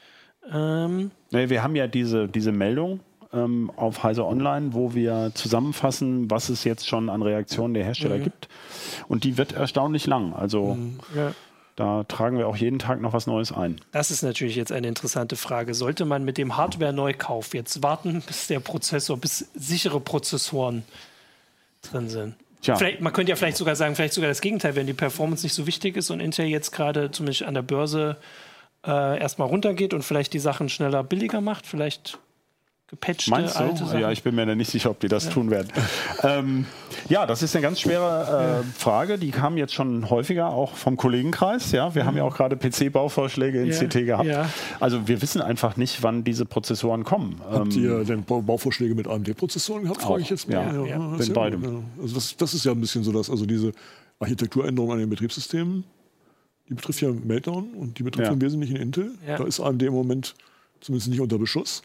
[0.50, 3.00] Ähm nee, wir haben ja diese, diese Meldung
[3.32, 8.16] ähm, auf Heise Online, wo wir zusammenfassen, was es jetzt schon an Reaktionen der Hersteller
[8.16, 8.24] mhm.
[8.24, 8.48] gibt.
[9.06, 10.32] Und die wird erstaunlich lang.
[10.32, 11.00] Also mhm.
[11.14, 11.34] ja.
[11.76, 13.78] da tragen wir auch jeden Tag noch was Neues ein.
[13.92, 15.74] Das ist natürlich jetzt eine interessante Frage.
[15.74, 20.84] Sollte man mit dem Hardware-Neukauf jetzt warten, bis der Prozessor, bis sichere Prozessoren
[21.82, 22.34] drin sind?
[22.60, 25.54] Vielleicht, man könnte ja vielleicht sogar sagen, vielleicht sogar das Gegenteil, wenn die Performance nicht
[25.54, 28.16] so wichtig ist und Intel jetzt gerade zumindest an der Börse
[28.86, 32.18] äh, erstmal runtergeht und vielleicht die Sachen schneller billiger macht, vielleicht
[32.88, 33.60] gepatchte Meinst du?
[33.60, 34.00] alte Sachen.
[34.00, 35.30] Ja, ich bin mir da nicht sicher, ob die das ja.
[35.30, 35.68] tun werden.
[36.22, 36.66] ähm,
[37.08, 39.18] ja, das ist eine ganz schwere äh, Frage.
[39.18, 41.72] Die kam jetzt schon häufiger auch vom Kollegenkreis.
[41.72, 42.06] Ja, wir mhm.
[42.06, 43.78] haben ja auch gerade PC-Bauvorschläge in ja.
[43.78, 44.26] CT gehabt.
[44.26, 44.48] Ja.
[44.80, 47.40] Also wir wissen einfach nicht, wann diese Prozessoren kommen.
[47.50, 50.02] Habt ähm, ihr denn Bauvorschläge mit AMD-Prozessoren gehabt?
[50.02, 50.74] Frage ich jetzt mal.
[50.74, 50.98] Ja, ja.
[50.98, 51.84] mit beidem.
[52.00, 53.72] Also das, das ist ja ein bisschen so, dass also diese
[54.18, 55.84] Architekturänderung an den Betriebssystemen,
[56.68, 59.12] die betrifft ja Meltdown und die betrifft im Wesentlichen Intel.
[59.26, 60.34] Da ist AMD im Moment
[60.80, 61.82] zumindest nicht unter Beschuss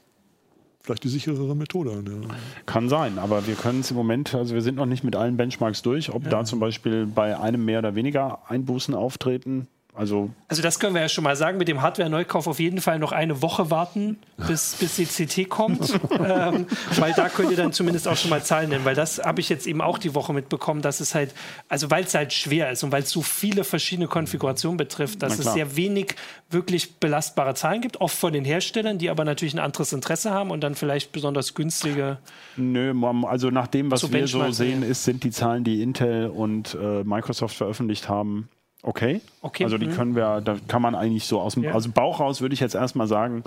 [0.83, 2.35] vielleicht die sicherere Methode Ja.
[2.65, 5.37] Kann sein, aber wir können es im Moment, also wir sind noch nicht mit allen
[5.37, 6.29] Benchmarks durch, ob ja.
[6.29, 9.67] da zum Beispiel bei einem mehr oder weniger Einbußen auftreten.
[9.95, 12.97] Also, also das können wir ja schon mal sagen, mit dem Hardware-Neukauf auf jeden Fall
[12.97, 14.17] noch eine Woche warten,
[14.47, 16.65] bis, bis die CT kommt, ähm,
[16.97, 19.49] weil da könnt ihr dann zumindest auch schon mal Zahlen nennen, weil das habe ich
[19.49, 21.35] jetzt eben auch die Woche mitbekommen, dass es halt,
[21.69, 25.37] also weil es halt schwer ist und weil es so viele verschiedene Konfigurationen betrifft, dass
[25.37, 26.15] es sehr wenig
[26.49, 30.49] wirklich belastbare Zahlen gibt, oft von den Herstellern, die aber natürlich ein anderes Interesse haben
[30.49, 32.17] und dann vielleicht besonders günstige.
[32.57, 32.93] Nö,
[33.25, 36.75] also nach dem, was so wir so sehen, ist, sind die Zahlen, die Intel und
[36.81, 38.49] äh, Microsoft veröffentlicht haben,
[38.85, 39.21] Okay.
[39.41, 39.63] okay.
[39.63, 39.93] Also die mhm.
[39.93, 41.71] können wir, da kann man eigentlich so aus dem, ja.
[41.71, 43.43] aus dem Bauch raus, würde ich jetzt erstmal sagen,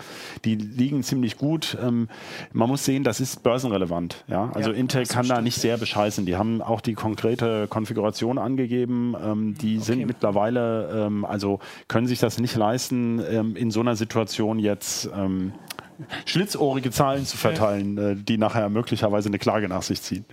[0.47, 1.77] die liegen ziemlich gut.
[1.81, 2.09] Ähm,
[2.55, 4.25] man muss sehen, das ist börsenrelevant.
[4.29, 4.51] Ja?
[4.55, 6.25] Also ja, Intel kann da nicht sehr bescheißen.
[6.25, 9.15] Die haben auch die konkrete Konfiguration angegeben.
[9.23, 9.85] Ähm, die okay.
[9.85, 15.11] sind mittlerweile, ähm, also können sich das nicht leisten, ähm, in so einer Situation jetzt
[15.15, 15.53] ähm,
[16.25, 18.11] schlitzohrige Zahlen zu verteilen, ja.
[18.11, 20.25] Äh, die nachher möglicherweise eine Klage nach sich ziehen.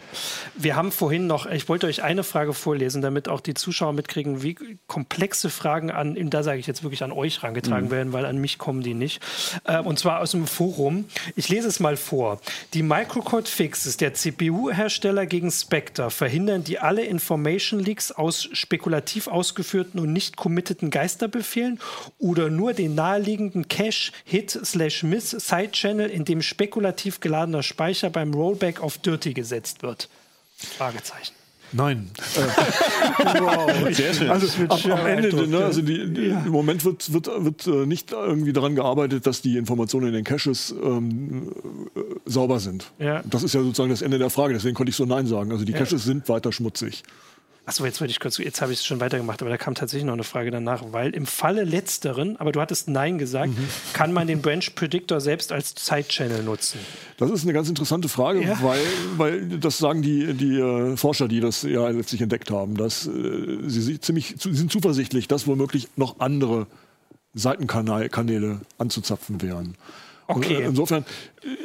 [0.56, 4.44] Wir haben vorhin noch, ich wollte euch eine Frage vorlesen, damit auch die Zuschauer mitkriegen,
[4.44, 4.58] wie
[4.88, 7.92] komplexe Fragen an, da sage ich jetzt wirklich an euch herangetragen mhm.
[7.92, 9.22] werden, weil an mich kommen die nicht.
[9.66, 11.06] Äh, und zwar aus dem Forum.
[11.36, 12.40] Ich lese es mal vor.
[12.74, 20.00] Die Microcode Fixes der CPU-Hersteller gegen Spectre verhindern die alle Information Leaks aus spekulativ ausgeführten
[20.00, 21.80] und nicht committeden Geisterbefehlen
[22.20, 29.34] oder nur den naheliegenden Cache-Hit-Miss Side-Channel, in dem spekulativ geladener Speicher beim Rollback auf Dirty
[29.34, 30.10] gesetzt wird?
[30.58, 31.34] Fragezeichen.
[31.74, 32.12] Nein.
[32.36, 32.40] Äh,
[33.42, 33.96] wow.
[33.96, 34.30] Sehr schön.
[34.30, 36.44] Also am, am Ende, ne, also die, die, ja.
[36.46, 40.24] im Moment wird, wird, wird äh, nicht irgendwie daran gearbeitet, dass die Informationen in den
[40.24, 41.52] Caches ähm,
[41.96, 42.92] äh, sauber sind.
[43.00, 43.24] Ja.
[43.26, 45.52] Das ist ja sozusagen das Ende der Frage, deswegen konnte ich so Nein sagen.
[45.52, 45.98] Also die Caches ja.
[45.98, 47.04] sind weiter schmutzig.
[47.66, 50.06] Achso, jetzt wollte ich kurz, jetzt habe ich es schon weitergemacht, aber da kam tatsächlich
[50.06, 53.70] noch eine Frage danach, weil im Falle letzteren, aber du hattest Nein gesagt, mhm.
[53.94, 56.80] kann man den Branch Predictor selbst als Side-Channel nutzen?
[57.18, 58.62] Das ist eine ganz interessante Frage, ja.
[58.62, 58.82] weil,
[59.16, 63.60] weil das sagen die, die äh, Forscher, die das ja letztlich entdeckt haben, dass äh,
[63.66, 66.68] sie ziemlich sie sind zuversichtlich, dass womöglich noch andere
[67.34, 69.76] Seitenkanäle anzuzapfen wären.
[70.28, 70.58] Okay.
[70.58, 71.06] Und, äh, insofern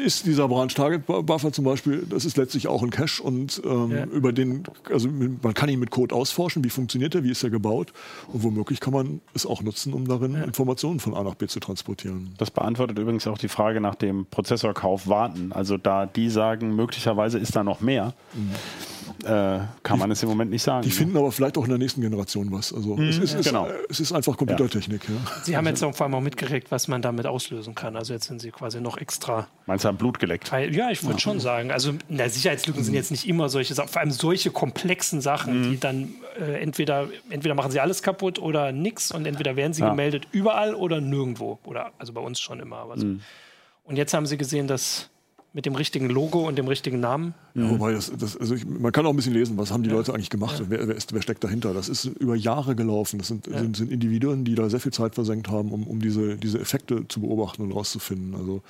[0.04, 3.90] ist dieser Branch Target Buffer zum Beispiel, das ist letztlich auch ein Cache und ähm,
[3.90, 4.04] ja.
[4.04, 7.50] über den, also man kann ihn mit Code ausforschen, wie funktioniert er, wie ist er
[7.50, 7.92] gebaut
[8.32, 10.42] und womöglich kann man es auch nutzen, um darin ja.
[10.42, 12.34] Informationen von A nach B zu transportieren.
[12.38, 15.52] Das beantwortet übrigens auch die Frage nach dem Prozessorkauf warten.
[15.52, 18.14] Also da die sagen, möglicherweise ist da noch mehr.
[18.34, 18.54] Mhm
[19.24, 20.82] äh, kann man es im Moment nicht sagen.
[20.82, 20.94] Die ne?
[20.94, 22.72] finden aber vielleicht auch in der nächsten Generation was.
[22.72, 23.68] Also mhm, es, ist, genau.
[23.88, 25.08] es, ist, einfach Computertechnik.
[25.08, 25.14] Ja.
[25.42, 27.96] Sie haben jetzt vor allem auch mitgeregt, was man damit auslösen kann.
[27.96, 29.48] Also jetzt sind Sie quasi noch extra.
[29.66, 30.50] Meinst du, haben Blut geleckt?
[30.50, 31.18] Ja, ich würde ja.
[31.18, 31.70] schon sagen.
[31.70, 32.86] Also na, Sicherheitslücken mhm.
[32.86, 35.70] sind jetzt nicht immer solche Sachen, vor allem solche komplexen Sachen, mhm.
[35.70, 39.82] die dann äh, entweder, entweder machen sie alles kaputt oder nichts und entweder werden sie
[39.82, 39.90] ja.
[39.90, 41.58] gemeldet überall oder nirgendwo.
[41.64, 42.86] Oder also bei uns schon immer.
[42.96, 43.06] So.
[43.06, 43.20] Mhm.
[43.84, 45.08] Und jetzt haben sie gesehen, dass
[45.58, 47.34] mit dem richtigen Logo und dem richtigen Namen.
[47.54, 49.88] Ja, wobei das, das, also ich, man kann auch ein bisschen lesen, was haben die
[49.88, 49.96] ja.
[49.96, 50.66] Leute eigentlich gemacht ja.
[50.68, 51.74] wer, wer, ist, wer, steckt dahinter.
[51.74, 53.18] Das ist über Jahre gelaufen.
[53.18, 56.36] Das sind, sind, sind, Individuen, die da sehr viel Zeit versenkt haben, um, um diese,
[56.36, 58.36] diese Effekte zu beobachten und rauszufinden.
[58.36, 58.62] Also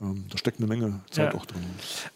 [0.00, 1.62] Ähm, da steckt eine Menge Zeit auch drin.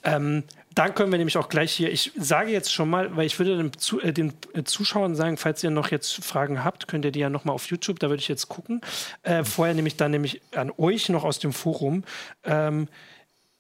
[0.02, 0.42] Ähm,
[0.74, 3.56] dann können wir nämlich auch gleich hier, ich sage jetzt schon mal, weil ich würde
[3.56, 7.12] den, zu, äh, den äh, Zuschauern sagen, falls ihr noch jetzt Fragen habt, könnt ihr
[7.12, 8.80] die ja nochmal auf YouTube, da würde ich jetzt gucken.
[9.22, 12.02] Äh, vorher nämlich dann nämlich an euch noch aus dem Forum.
[12.44, 12.88] Ähm,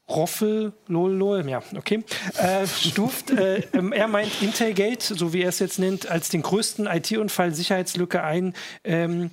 [0.08, 2.02] Roffel, lol, lol, ja, okay,
[2.38, 6.40] äh, stuft, äh, ähm, er meint Intelgate, so wie er es jetzt nennt, als den
[6.40, 8.54] größten IT-Unfall, Sicherheitslücke ein,
[8.84, 9.30] ähm,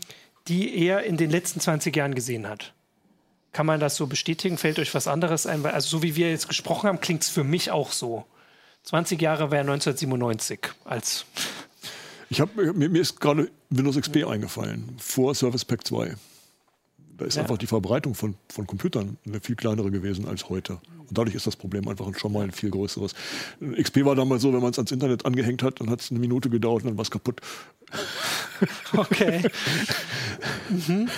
[0.47, 2.73] die er in den letzten 20 Jahren gesehen hat.
[3.53, 4.57] Kann man das so bestätigen?
[4.57, 5.65] Fällt euch was anderes ein?
[5.65, 8.25] Also so wie wir jetzt gesprochen haben, klingt es für mich auch so.
[8.83, 11.25] 20 Jahre wäre 1997 als.
[12.29, 16.15] Ich hab, mir, mir ist gerade Windows XP eingefallen, vor Service Pack 2.
[17.17, 17.43] Da ist ja.
[17.43, 20.79] einfach die Verbreitung von, von Computern eine viel kleinere gewesen als heute.
[20.99, 23.13] Und dadurch ist das Problem einfach schon mal ein viel größeres.
[23.81, 26.19] XP war damals so, wenn man es ans Internet angehängt hat, dann hat es eine
[26.19, 27.41] Minute gedauert und dann war es kaputt.
[28.95, 29.41] Okay.
[30.69, 31.09] mhm.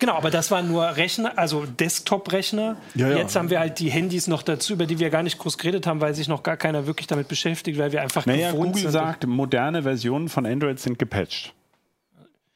[0.00, 2.76] Genau, aber das waren nur Rechner, also Desktop-Rechner.
[2.94, 3.18] Ja, ja.
[3.18, 5.86] Jetzt haben wir halt die Handys noch dazu, über die wir gar nicht groß geredet
[5.86, 8.82] haben, weil sich noch gar keiner wirklich damit beschäftigt, weil wir einfach naja, gewohnt Google
[8.82, 8.92] sind.
[8.92, 11.52] sagt, moderne Versionen von Android sind gepatcht.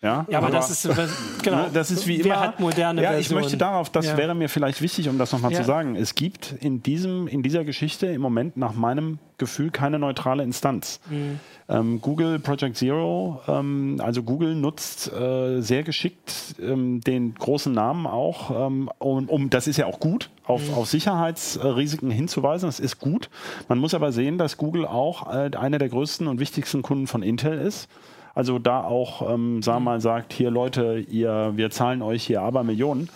[0.05, 0.88] Ja, ja aber, aber, das ist
[1.42, 1.57] genau.
[1.57, 2.40] Ne, das ist wie Wer immer.
[2.40, 4.16] hat moderne ja, ich möchte darauf, das ja.
[4.18, 5.61] wäre mir vielleicht wichtig, um das nochmal ja.
[5.61, 5.96] zu sagen.
[5.96, 11.00] Es gibt in diesem in dieser Geschichte im Moment nach meinem Gefühl keine neutrale Instanz.
[11.09, 11.40] Mhm.
[11.70, 18.07] Ähm, Google Project Zero, ähm, also Google nutzt äh, sehr geschickt ähm, den großen Namen
[18.07, 20.74] auch, ähm, um, um, das ist ja auch gut, auf, mhm.
[20.74, 22.68] auf Sicherheitsrisiken hinzuweisen.
[22.68, 23.30] Das ist gut.
[23.68, 27.22] Man muss aber sehen, dass Google auch äh, einer der größten und wichtigsten Kunden von
[27.22, 27.88] Intel ist.
[28.35, 29.85] Also da auch, ähm, sagen wir mhm.
[29.85, 33.09] mal, sagt, hier Leute, ihr, wir zahlen euch hier aber Millionen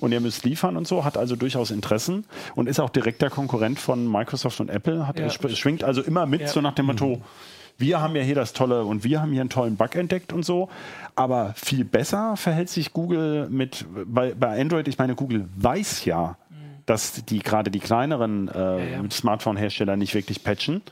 [0.00, 3.78] und ihr müsst liefern und so, hat also durchaus Interessen und ist auch direkter Konkurrent
[3.78, 5.30] von Microsoft und Apple, hat, ja.
[5.30, 6.48] schwingt also immer mit, ja.
[6.48, 7.22] so nach dem Motto, mhm.
[7.78, 10.44] wir haben ja hier das Tolle und wir haben hier einen tollen Bug entdeckt und
[10.44, 10.68] so.
[11.14, 16.36] Aber viel besser verhält sich Google mit, bei, bei Android, ich meine, Google weiß ja,
[16.50, 16.54] mhm.
[16.86, 19.10] dass die gerade die kleineren äh, ja, ja.
[19.10, 20.82] Smartphone-Hersteller nicht wirklich patchen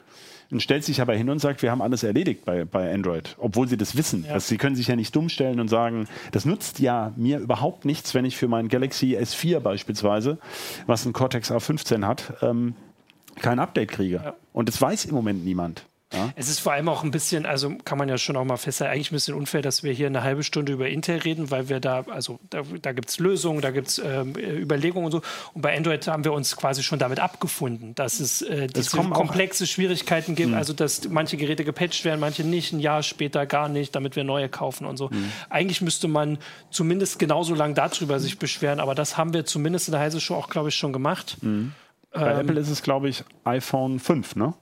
[0.52, 3.66] und stellt sich aber hin und sagt, wir haben alles erledigt bei, bei Android, obwohl
[3.68, 4.24] sie das wissen.
[4.26, 4.34] Ja.
[4.34, 7.84] Also sie können sich ja nicht dumm stellen und sagen, das nutzt ja mir überhaupt
[7.84, 10.38] nichts, wenn ich für mein Galaxy S4 beispielsweise,
[10.86, 12.74] was ein Cortex A15 hat, ähm,
[13.40, 14.20] kein Update kriege.
[14.22, 14.34] Ja.
[14.52, 15.86] Und das weiß im Moment niemand.
[16.12, 16.32] Ja?
[16.36, 18.94] Es ist vor allem auch ein bisschen, also kann man ja schon auch mal festhalten,
[18.94, 21.80] eigentlich ein bisschen unfair, dass wir hier eine halbe Stunde über Intel reden, weil wir
[21.80, 25.22] da, also da, da gibt es Lösungen, da gibt es ähm, Überlegungen und so.
[25.54, 29.66] Und bei Android haben wir uns quasi schon damit abgefunden, dass es äh, diese komplexe
[29.66, 30.56] Schwierigkeiten gibt, mhm.
[30.56, 34.24] also dass manche Geräte gepatcht werden, manche nicht, ein Jahr später gar nicht, damit wir
[34.24, 35.08] neue kaufen und so.
[35.08, 35.32] Mhm.
[35.50, 36.38] Eigentlich müsste man
[36.70, 40.34] zumindest genauso lange darüber sich beschweren, aber das haben wir zumindest in der Heise Show
[40.34, 41.38] auch, glaube ich, schon gemacht.
[41.42, 41.72] Mhm.
[42.12, 44.54] Bei ähm, Apple ist es, glaube ich, iPhone 5, ne?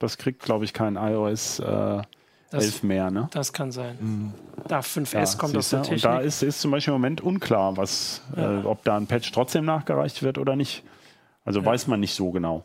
[0.00, 2.02] Das kriegt, glaube ich, kein iOS äh,
[2.50, 3.10] das, 11 mehr.
[3.10, 3.28] Ne?
[3.30, 3.96] Das kann sein.
[4.00, 4.32] Mhm.
[4.66, 5.98] Da 5S ja, kommt aus der Technik.
[5.98, 8.60] Und da ist, ist zum Beispiel im Moment unklar, was, ja.
[8.60, 10.82] äh, ob da ein Patch trotzdem nachgereicht wird oder nicht.
[11.44, 11.66] Also ja.
[11.66, 12.64] weiß man nicht so genau.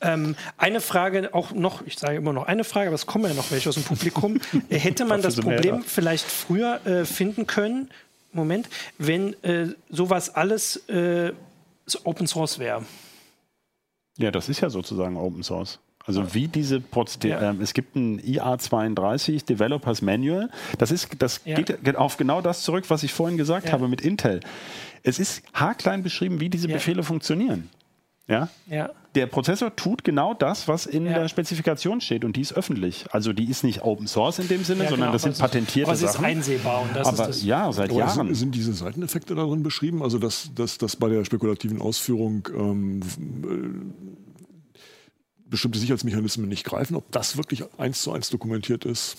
[0.00, 3.34] Ähm, eine Frage auch noch, ich sage immer noch eine Frage, aber es kommen ja
[3.34, 4.40] noch welche aus dem Publikum.
[4.70, 7.90] Hätte man das Problem vielleicht früher äh, finden können,
[8.32, 11.32] Moment, wenn äh, sowas alles äh,
[12.04, 12.84] Open Source wäre?
[14.16, 15.80] Ja, das ist ja sozusagen Open Source.
[16.06, 17.50] Also wie diese Proz ja.
[17.50, 20.50] ähm, es gibt ein IA32 Developers Manual.
[20.78, 21.56] Das ist das ja.
[21.56, 23.72] geht auf genau das zurück, was ich vorhin gesagt ja.
[23.72, 24.40] habe mit Intel.
[25.02, 27.68] Es ist haarklein beschrieben, wie diese Befehle funktionieren.
[28.30, 28.48] Ja?
[28.68, 28.90] ja?
[29.16, 33.06] Der Prozessor tut genau das, was in der Spezifikation steht und die ist öffentlich.
[33.10, 35.96] Also die ist nicht Open Source in dem Sinne, sondern genau, das sind patentierte aber
[35.96, 36.24] Sachen.
[36.24, 37.42] Aber es ist einsehbar und das aber, ist das.
[37.42, 38.26] Ja, seit aber Jahren.
[38.28, 40.04] Sind, sind, diese Seiteneffekte darin beschrieben?
[40.04, 43.00] Also dass, dass, dass bei der spekulativen Ausführung ähm,
[45.50, 49.16] bestimmte Sicherheitsmechanismen nicht greifen, ob das wirklich eins zu eins dokumentiert ist.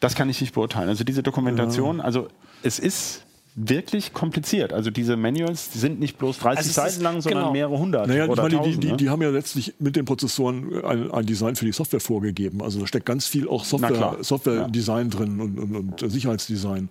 [0.00, 0.88] Das kann ich nicht beurteilen.
[0.88, 2.04] Also diese Dokumentation, ja.
[2.04, 2.28] also
[2.62, 3.22] es ist
[3.56, 4.74] wirklich kompliziert.
[4.74, 7.52] Also diese Manuals die sind nicht bloß 30 also Seiten lang, sondern genau.
[7.52, 8.06] mehrere hundert.
[8.06, 8.96] Naja, oder ich meine, die, die, ne?
[8.98, 12.62] die, haben ja letztlich mit den Prozessoren ein, ein, Design für die Software vorgegeben.
[12.62, 15.16] Also da steckt ganz viel auch Software, Software-Design ja.
[15.16, 16.90] drin und, und, und Sicherheitsdesign.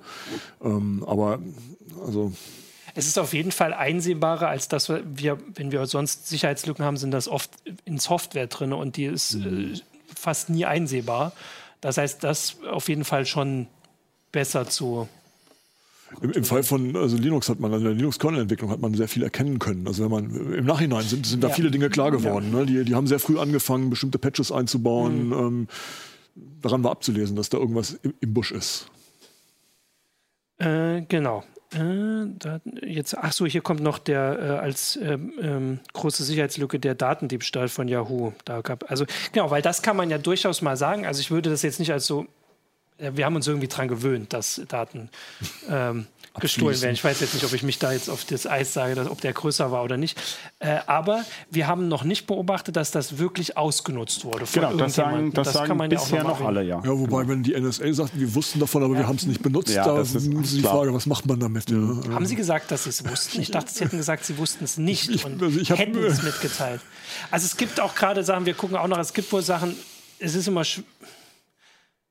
[0.63, 1.39] Ähm, aber
[2.03, 2.33] also
[2.95, 7.11] es ist auf jeden Fall einsehbarer, als dass wir, wenn wir sonst Sicherheitslücken haben, sind
[7.11, 7.51] das oft
[7.83, 9.73] in Software drin und die ist mhm.
[9.73, 9.79] äh,
[10.15, 11.33] fast nie einsehbar.
[11.81, 13.67] Das heißt, das auf jeden Fall schon
[14.31, 15.07] besser zu
[16.21, 19.07] im, Im, Fall von also Linux hat man, also in der Linux-Kernel-Entwicklung hat man sehr
[19.07, 19.87] viel erkennen können.
[19.87, 21.53] Also wenn man im Nachhinein sind, sind da ja.
[21.53, 22.51] viele Dinge klar geworden.
[22.53, 22.59] Ja.
[22.59, 22.65] Ne?
[22.65, 25.27] Die, die haben sehr früh angefangen, bestimmte Patches einzubauen.
[25.27, 25.33] Mhm.
[25.33, 25.67] Ähm,
[26.61, 28.87] daran war abzulesen, dass da irgendwas im, im Busch ist.
[30.59, 31.43] Äh, genau.
[31.73, 36.95] Äh, jetzt, ach so, hier kommt noch der äh, als ähm, ähm, große Sicherheitslücke der
[36.95, 38.33] Datendiebstahl von Yahoo.
[38.45, 41.05] Da gab, also genau, weil das kann man ja durchaus mal sagen.
[41.05, 42.27] Also ich würde das jetzt nicht als so,
[42.97, 45.09] äh, wir haben uns irgendwie dran gewöhnt, dass Daten
[45.69, 46.07] ähm,
[46.39, 46.93] gestohlen werden.
[46.93, 49.21] Ich weiß jetzt nicht, ob ich mich da jetzt auf das Eis sage, dass, ob
[49.21, 50.19] der größer war oder nicht.
[50.59, 54.45] Äh, aber wir haben noch nicht beobachtet, dass das wirklich ausgenutzt wurde.
[54.51, 56.81] Genau, das sagen, das, das sagen kann man bisher ja noch, noch alle, ja.
[56.83, 58.99] Ja, wobei, wenn die NSA sagt, wir wussten davon, aber ja.
[59.01, 61.69] wir haben es nicht benutzt, ja, da ist die Frage, was macht man damit?
[61.69, 61.77] Ja.
[61.77, 63.41] Haben Sie gesagt, dass Sie es wussten?
[63.41, 66.81] Ich dachte, Sie hätten gesagt, Sie wussten es nicht ich, und also hätten es mitgeteilt.
[67.31, 69.75] Also es gibt auch gerade Sachen, wir gucken auch noch, es gibt wohl Sachen,
[70.19, 70.63] es ist immer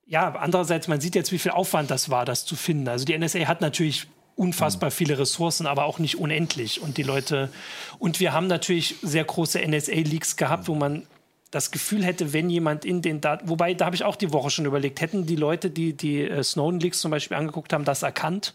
[0.07, 2.89] ja, andererseits, man sieht jetzt, wie viel Aufwand das war, das zu finden.
[2.89, 4.95] Also die NSA hat natürlich unfassbar mhm.
[4.95, 6.83] viele Ressourcen, aber auch nicht unendlich.
[6.83, 7.51] Und die Leute,
[7.99, 11.07] und wir haben natürlich sehr große NSA-Leaks gehabt, wo man
[11.51, 14.51] das Gefühl hätte, wenn jemand in den Daten, wobei da habe ich auch die Woche
[14.51, 18.55] schon überlegt, hätten die Leute, die die äh, Snowden-Leaks zum Beispiel angeguckt haben, das erkannt,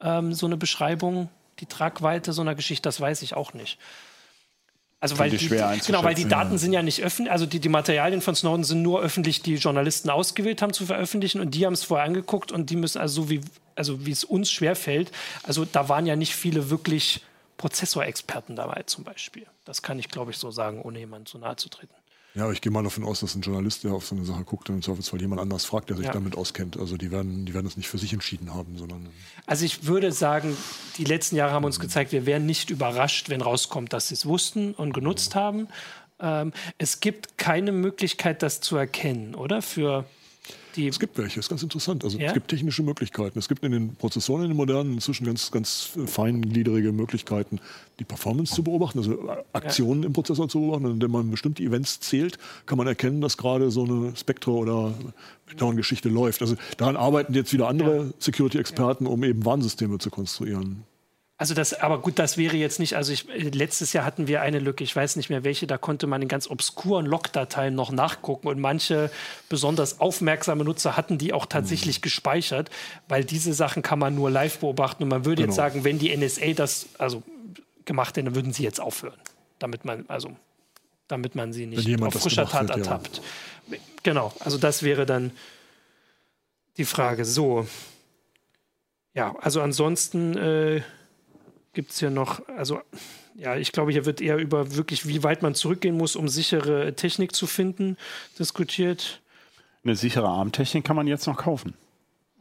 [0.00, 1.28] ähm, so eine Beschreibung,
[1.60, 3.78] die Tragweite so einer Geschichte, das weiß ich auch nicht.
[4.98, 8.22] Also weil die, genau, weil die Daten sind ja nicht öffentlich, also die, die Materialien
[8.22, 11.84] von Snowden sind nur öffentlich, die Journalisten ausgewählt haben zu veröffentlichen und die haben es
[11.84, 13.42] vorher angeguckt und die müssen also so wie
[13.74, 17.22] also wie es uns schwerfällt, also da waren ja nicht viele wirklich
[17.58, 19.46] Prozessorexperten dabei zum Beispiel.
[19.66, 21.94] Das kann ich glaube ich so sagen, ohne jemandem zu nahe zu treten.
[22.36, 24.68] Ja, ich gehe mal davon aus, dass ein Journalist, der auf so eine Sache guckt,
[24.68, 26.12] im Zweifelsfall jemand anders fragt, der sich ja.
[26.12, 26.78] damit auskennt.
[26.78, 29.08] Also die werden, die werden das nicht für sich entschieden haben, sondern.
[29.46, 30.54] Also ich würde sagen,
[30.98, 34.26] die letzten Jahre haben uns gezeigt, wir wären nicht überrascht, wenn rauskommt, dass sie es
[34.26, 35.68] wussten und genutzt haben.
[36.20, 39.62] Ähm, es gibt keine Möglichkeit, das zu erkennen, oder?
[39.62, 40.04] Für
[40.76, 42.04] die es gibt welche, das ist ganz interessant.
[42.04, 42.28] Also ja?
[42.28, 43.38] es gibt technische Möglichkeiten.
[43.38, 47.60] Es gibt in den Prozessoren, in den modernen, inzwischen ganz, ganz feingliedrige Möglichkeiten,
[47.98, 50.06] die Performance zu beobachten, also Aktionen ja.
[50.08, 50.86] im Prozessor zu beobachten.
[50.86, 54.94] Und indem man bestimmte Events zählt, kann man erkennen, dass gerade so eine Spectre- oder
[55.56, 56.42] Down-Geschichte läuft.
[56.42, 58.12] Also daran arbeiten jetzt wieder andere.
[58.18, 60.84] Security-Experten, um eben Warnsysteme zu konstruieren.
[61.38, 64.58] Also das, aber gut, das wäre jetzt nicht, also ich, letztes Jahr hatten wir eine
[64.58, 68.48] Lücke, ich weiß nicht mehr welche, da konnte man in ganz obskuren Logdateien noch nachgucken
[68.48, 69.10] und manche
[69.50, 72.02] besonders aufmerksame Nutzer hatten die auch tatsächlich mhm.
[72.02, 72.70] gespeichert,
[73.08, 75.50] weil diese Sachen kann man nur live beobachten und man würde genau.
[75.50, 77.22] jetzt sagen, wenn die NSA das also
[77.84, 79.20] gemacht hätte, dann würden sie jetzt aufhören,
[79.58, 80.34] damit man, also
[81.06, 83.20] damit man sie nicht auf frischer Tat wird, ertappt.
[83.70, 83.76] Ja.
[84.02, 85.32] Genau, also das wäre dann
[86.78, 87.26] die Frage.
[87.26, 87.66] So.
[89.12, 90.82] Ja, also ansonsten äh,
[91.76, 92.80] gibt es ja noch, also
[93.36, 96.94] ja, ich glaube, hier wird eher über wirklich, wie weit man zurückgehen muss, um sichere
[96.96, 97.98] Technik zu finden,
[98.38, 99.20] diskutiert.
[99.84, 101.74] Eine sichere Armtechnik kann man jetzt noch kaufen.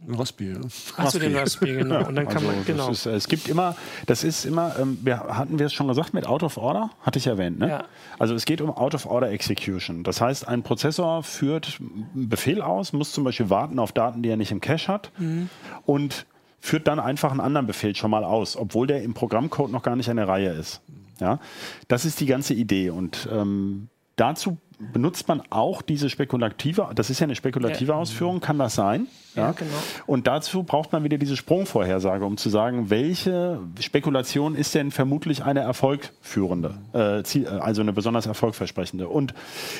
[0.07, 0.53] Ein Raspberry.
[0.53, 1.03] Ja.
[1.03, 2.07] Achso, den Raspberry, genau.
[2.07, 2.89] Und dann kann also man, genau.
[2.91, 3.75] Ist, es gibt immer,
[4.05, 6.91] das ist immer, ähm, wir, hatten wir es schon gesagt mit Out of Order?
[7.01, 7.69] Hatte ich erwähnt, ne?
[7.69, 7.85] Ja.
[8.17, 10.03] Also es geht um Out of Order Execution.
[10.03, 14.29] Das heißt, ein Prozessor führt einen Befehl aus, muss zum Beispiel warten auf Daten, die
[14.29, 15.11] er nicht im Cache hat.
[15.17, 15.49] Mhm.
[15.85, 16.25] Und
[16.65, 19.95] führt dann einfach einen anderen Befehl schon mal aus, obwohl der im Programmcode noch gar
[19.95, 20.81] nicht eine Reihe ist.
[21.19, 21.39] Ja,
[21.87, 27.19] das ist die ganze Idee und ähm, dazu benutzt man auch diese spekulative, das ist
[27.19, 27.97] ja eine spekulative ja.
[27.97, 29.07] Ausführung, kann das sein?
[29.35, 29.77] Ja, ja, genau.
[30.05, 35.43] Und dazu braucht man wieder diese Sprungvorhersage, um zu sagen, welche Spekulation ist denn vermutlich
[35.43, 39.07] eine erfolgführende, äh, äh, also eine besonders erfolgversprechende.
[39.07, 39.33] Und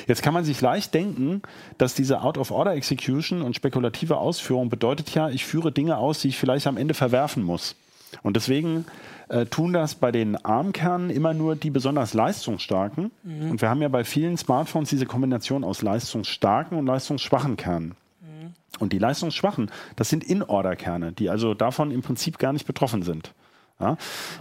[0.06, 1.42] jetzt kann man sich leicht denken,
[1.78, 6.66] dass diese Out-of-Order-Execution und spekulative Ausführung bedeutet ja, ich führe Dinge aus, die ich vielleicht
[6.66, 7.76] am Ende verwerfen muss.
[8.22, 8.86] Und deswegen
[9.28, 13.10] äh, tun das bei den ARM-Kernen immer nur die besonders leistungsstarken.
[13.22, 13.50] Mhm.
[13.50, 17.96] Und wir haben ja bei vielen Smartphones diese Kombination aus leistungsstarken und leistungsschwachen Kernen.
[18.20, 18.54] Mhm.
[18.78, 23.32] Und die leistungsschwachen, das sind In-Order-Kerne, die also davon im Prinzip gar nicht betroffen sind.
[23.80, 23.96] Ja?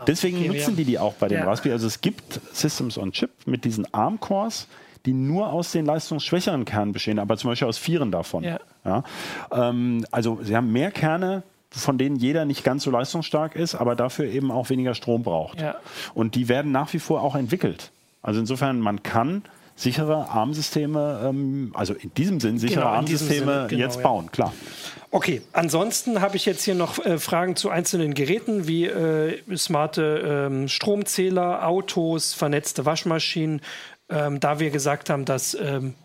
[0.08, 1.46] Deswegen okay, nutzen die die auch bei den ja.
[1.46, 1.74] Raspberry.
[1.74, 4.68] Also es gibt Systems on Chip mit diesen ARM-Cores,
[5.06, 8.44] die nur aus den leistungsschwächeren Kernen bestehen, aber zum Beispiel aus vieren davon.
[8.44, 9.04] Ja?
[9.52, 11.44] Ähm, also sie haben mehr Kerne,
[11.76, 15.62] von denen jeder nicht ganz so leistungsstark ist, aber dafür eben auch weniger Strom braucht.
[15.62, 15.76] Ja.
[16.14, 17.92] Und die werden nach wie vor auch entwickelt.
[18.22, 19.44] Also insofern, man kann
[19.76, 24.02] sichere ARM-Systeme, ähm, also in diesem Sinn sichere genau, ARM-Systeme genau, jetzt ja.
[24.04, 24.54] bauen, klar.
[25.12, 30.48] Okay, ansonsten habe ich jetzt hier noch äh, Fragen zu einzelnen Geräten wie äh, smarte
[30.50, 33.62] ähm, Stromzähler, Autos, vernetzte Waschmaschinen.
[34.08, 36.05] Ähm, da wir gesagt haben, dass ähm, äh,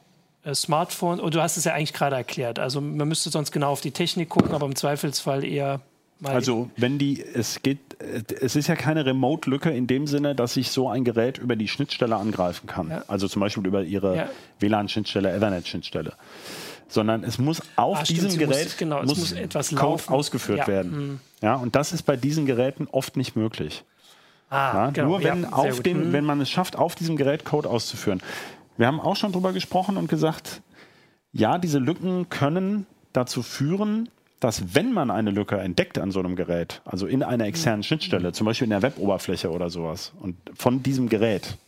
[0.55, 3.81] Smartphone, und du hast es ja eigentlich gerade erklärt, also man müsste sonst genau auf
[3.81, 5.81] die Technik gucken, aber im Zweifelsfall eher
[6.23, 10.57] also wenn die, es geht, äh, es ist ja keine Remote-Lücke in dem Sinne, dass
[10.57, 12.91] ich so ein Gerät über die Schnittstelle angreifen kann.
[12.91, 13.05] Ja.
[13.09, 14.29] Also zum Beispiel über ihre ja.
[14.59, 16.13] WLAN-Schnittstelle, Ethernet-Schnittstelle.
[16.89, 20.67] Sondern es muss auf ah, diesem Gerät muss, genau, muss, muss etwas Code ausgeführt ja.
[20.67, 20.91] werden.
[20.93, 21.21] Mhm.
[21.41, 23.85] Ja, und das ist bei diesen Geräten oft nicht möglich.
[24.51, 25.09] Ah, genau.
[25.09, 26.13] Nur wenn, auf dem, mhm.
[26.13, 28.21] wenn man es schafft, auf diesem Gerät Code auszuführen.
[28.81, 30.63] Wir haben auch schon darüber gesprochen und gesagt,
[31.33, 34.09] ja, diese Lücken können dazu führen,
[34.41, 38.33] dass wenn man eine Lücke entdeckt an so einem Gerät, also in einer externen Schnittstelle,
[38.33, 41.59] zum Beispiel in der Weboberfläche oder sowas, und von diesem Gerät,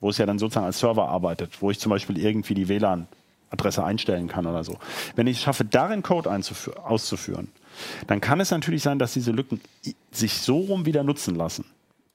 [0.00, 3.82] wo es ja dann sozusagen als Server arbeitet, wo ich zum Beispiel irgendwie die WLAN-Adresse
[3.82, 4.76] einstellen kann oder so,
[5.16, 7.48] wenn ich es schaffe, darin Code auszuführen,
[8.08, 9.58] dann kann es natürlich sein, dass diese Lücken
[10.10, 11.64] sich so rum wieder nutzen lassen.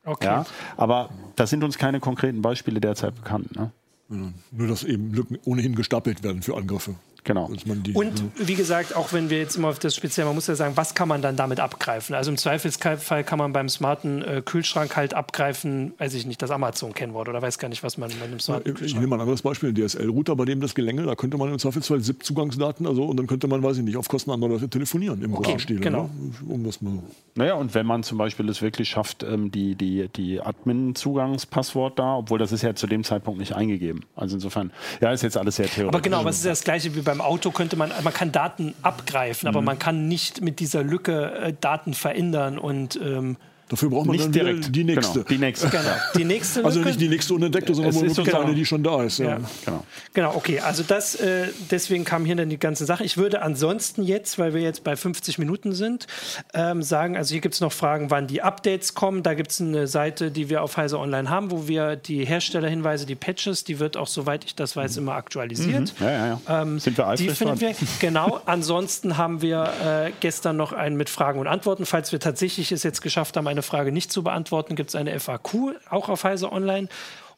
[0.06, 0.28] Okay.
[0.28, 0.46] Ja,
[0.78, 3.56] aber da sind uns keine konkreten Beispiele derzeit bekannt.
[3.56, 3.72] Ne?
[4.10, 6.96] Nur, dass eben Lücken ohnehin gestapelt werden für Angriffe.
[7.24, 7.50] Genau.
[7.94, 10.76] und wie gesagt, auch wenn wir jetzt immer auf das speziell, man muss ja sagen,
[10.76, 12.16] was kann man dann damit abgreifen?
[12.16, 16.52] Also im Zweifelsfall kann man beim smarten äh, Kühlschrank halt abgreifen, weiß ich nicht, das
[16.52, 19.22] Amazon-Kennwort oder weiß gar nicht, was man mit einem smarten ja, Ich nehme mal ein
[19.22, 23.06] anderes Beispiel, den DSL-Router, bei dem das Gelänge, da könnte man im Zweifelsfall ZIP-Zugangsdaten, also
[23.06, 25.80] und dann könnte man, weiß ich nicht, auf Kosten anderer Leute telefonieren im okay, Stil,
[25.80, 26.04] genau.
[26.04, 26.34] Ne?
[26.48, 27.00] Um das mal.
[27.36, 32.18] Naja, und wenn man zum Beispiel es wirklich schafft, ähm, die, die, die Admin-Zugangspasswort da,
[32.18, 34.06] obwohl das ist ja zu dem Zeitpunkt nicht eingegeben.
[34.16, 34.72] Also insofern,
[35.02, 35.88] ja, ist jetzt alles sehr theoretisch.
[35.88, 38.74] Aber genau, es ist ja das gleiche wie beim Auto, könnte man, man kann Daten
[38.82, 39.56] abgreifen, mhm.
[39.56, 43.38] aber man kann nicht mit dieser Lücke äh, Daten verändern und ähm,
[43.74, 45.24] Dafür braucht man nicht dann direkt die nächste.
[45.24, 45.70] Genau, die nächste.
[45.70, 45.84] Genau.
[46.16, 49.18] Die nächste also nicht die nächste unentdeckte, sondern es nur eine, die schon da ist.
[49.18, 49.26] Ja.
[49.26, 49.40] Ja.
[49.66, 49.84] Genau.
[50.14, 50.60] genau, okay.
[50.60, 53.04] Also das, äh, deswegen kam hier dann die ganze Sache.
[53.04, 56.06] Ich würde ansonsten jetzt, weil wir jetzt bei 50 Minuten sind,
[56.54, 59.24] ähm, sagen, also hier gibt es noch Fragen, wann die Updates kommen.
[59.24, 63.08] Da gibt es eine Seite, die wir auf Heise Online haben, wo wir die Herstellerhinweise,
[63.08, 65.94] die Patches, die wird auch, soweit ich das weiß, immer aktualisiert.
[66.00, 66.06] Mhm.
[66.06, 66.62] Ja, ja, ja.
[66.62, 67.74] Ähm, Sind wir Die finden wir.
[68.00, 68.40] Genau.
[68.46, 71.88] Ansonsten haben wir äh, gestern noch einen mit Fragen und Antworten.
[71.88, 75.20] Falls wir tatsächlich es jetzt geschafft haben, eine Frage nicht zu beantworten, gibt es eine
[75.20, 76.88] FAQ, auch auf Heise Online.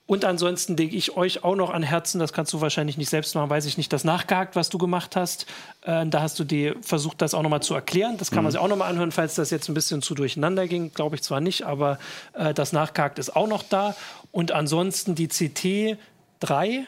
[0.07, 3.33] Und ansonsten lege ich euch auch noch an Herzen, das kannst du wahrscheinlich nicht selbst
[3.33, 5.47] machen, weiß ich nicht, das nachgehakt, was du gemacht hast.
[5.81, 8.17] Äh, da hast du dir versucht, das auch nochmal zu erklären.
[8.17, 8.51] Das kann man mhm.
[8.51, 10.93] sich auch nochmal anhören, falls das jetzt ein bisschen zu durcheinander ging.
[10.93, 11.97] Glaube ich zwar nicht, aber
[12.33, 13.95] äh, das nachgehakt ist auch noch da.
[14.31, 15.97] Und ansonsten die CT
[16.39, 16.85] 3,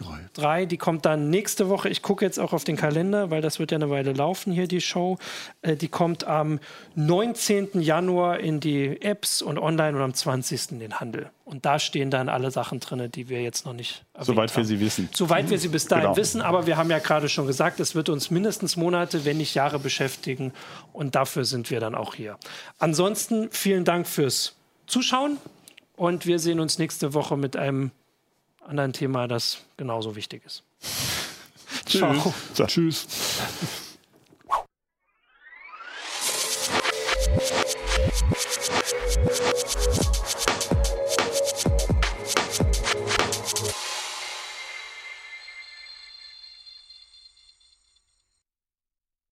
[0.00, 0.18] Drei.
[0.32, 1.90] Drei, die kommt dann nächste Woche.
[1.90, 4.66] Ich gucke jetzt auch auf den Kalender, weil das wird ja eine Weile laufen hier,
[4.66, 5.18] die Show.
[5.60, 6.58] Äh, die kommt am
[6.94, 7.80] 19.
[7.80, 10.72] Januar in die Apps und online und am 20.
[10.72, 11.30] in den Handel.
[11.44, 14.80] Und da stehen dann alle Sachen drin, die wir jetzt noch nicht Soweit wir sie
[14.80, 15.08] wissen.
[15.12, 16.16] Soweit wir sie bis dahin genau.
[16.16, 16.40] wissen.
[16.40, 19.78] Aber wir haben ja gerade schon gesagt, es wird uns mindestens Monate, wenn nicht Jahre
[19.78, 20.52] beschäftigen.
[20.92, 22.38] Und dafür sind wir dann auch hier.
[22.78, 25.36] Ansonsten vielen Dank fürs Zuschauen.
[25.96, 27.90] Und wir sehen uns nächste Woche mit einem
[28.60, 30.62] anderen Thema, das genauso wichtig ist.
[31.86, 32.34] Ciao.
[32.54, 32.66] Tschüss.
[32.66, 33.86] Tschüss.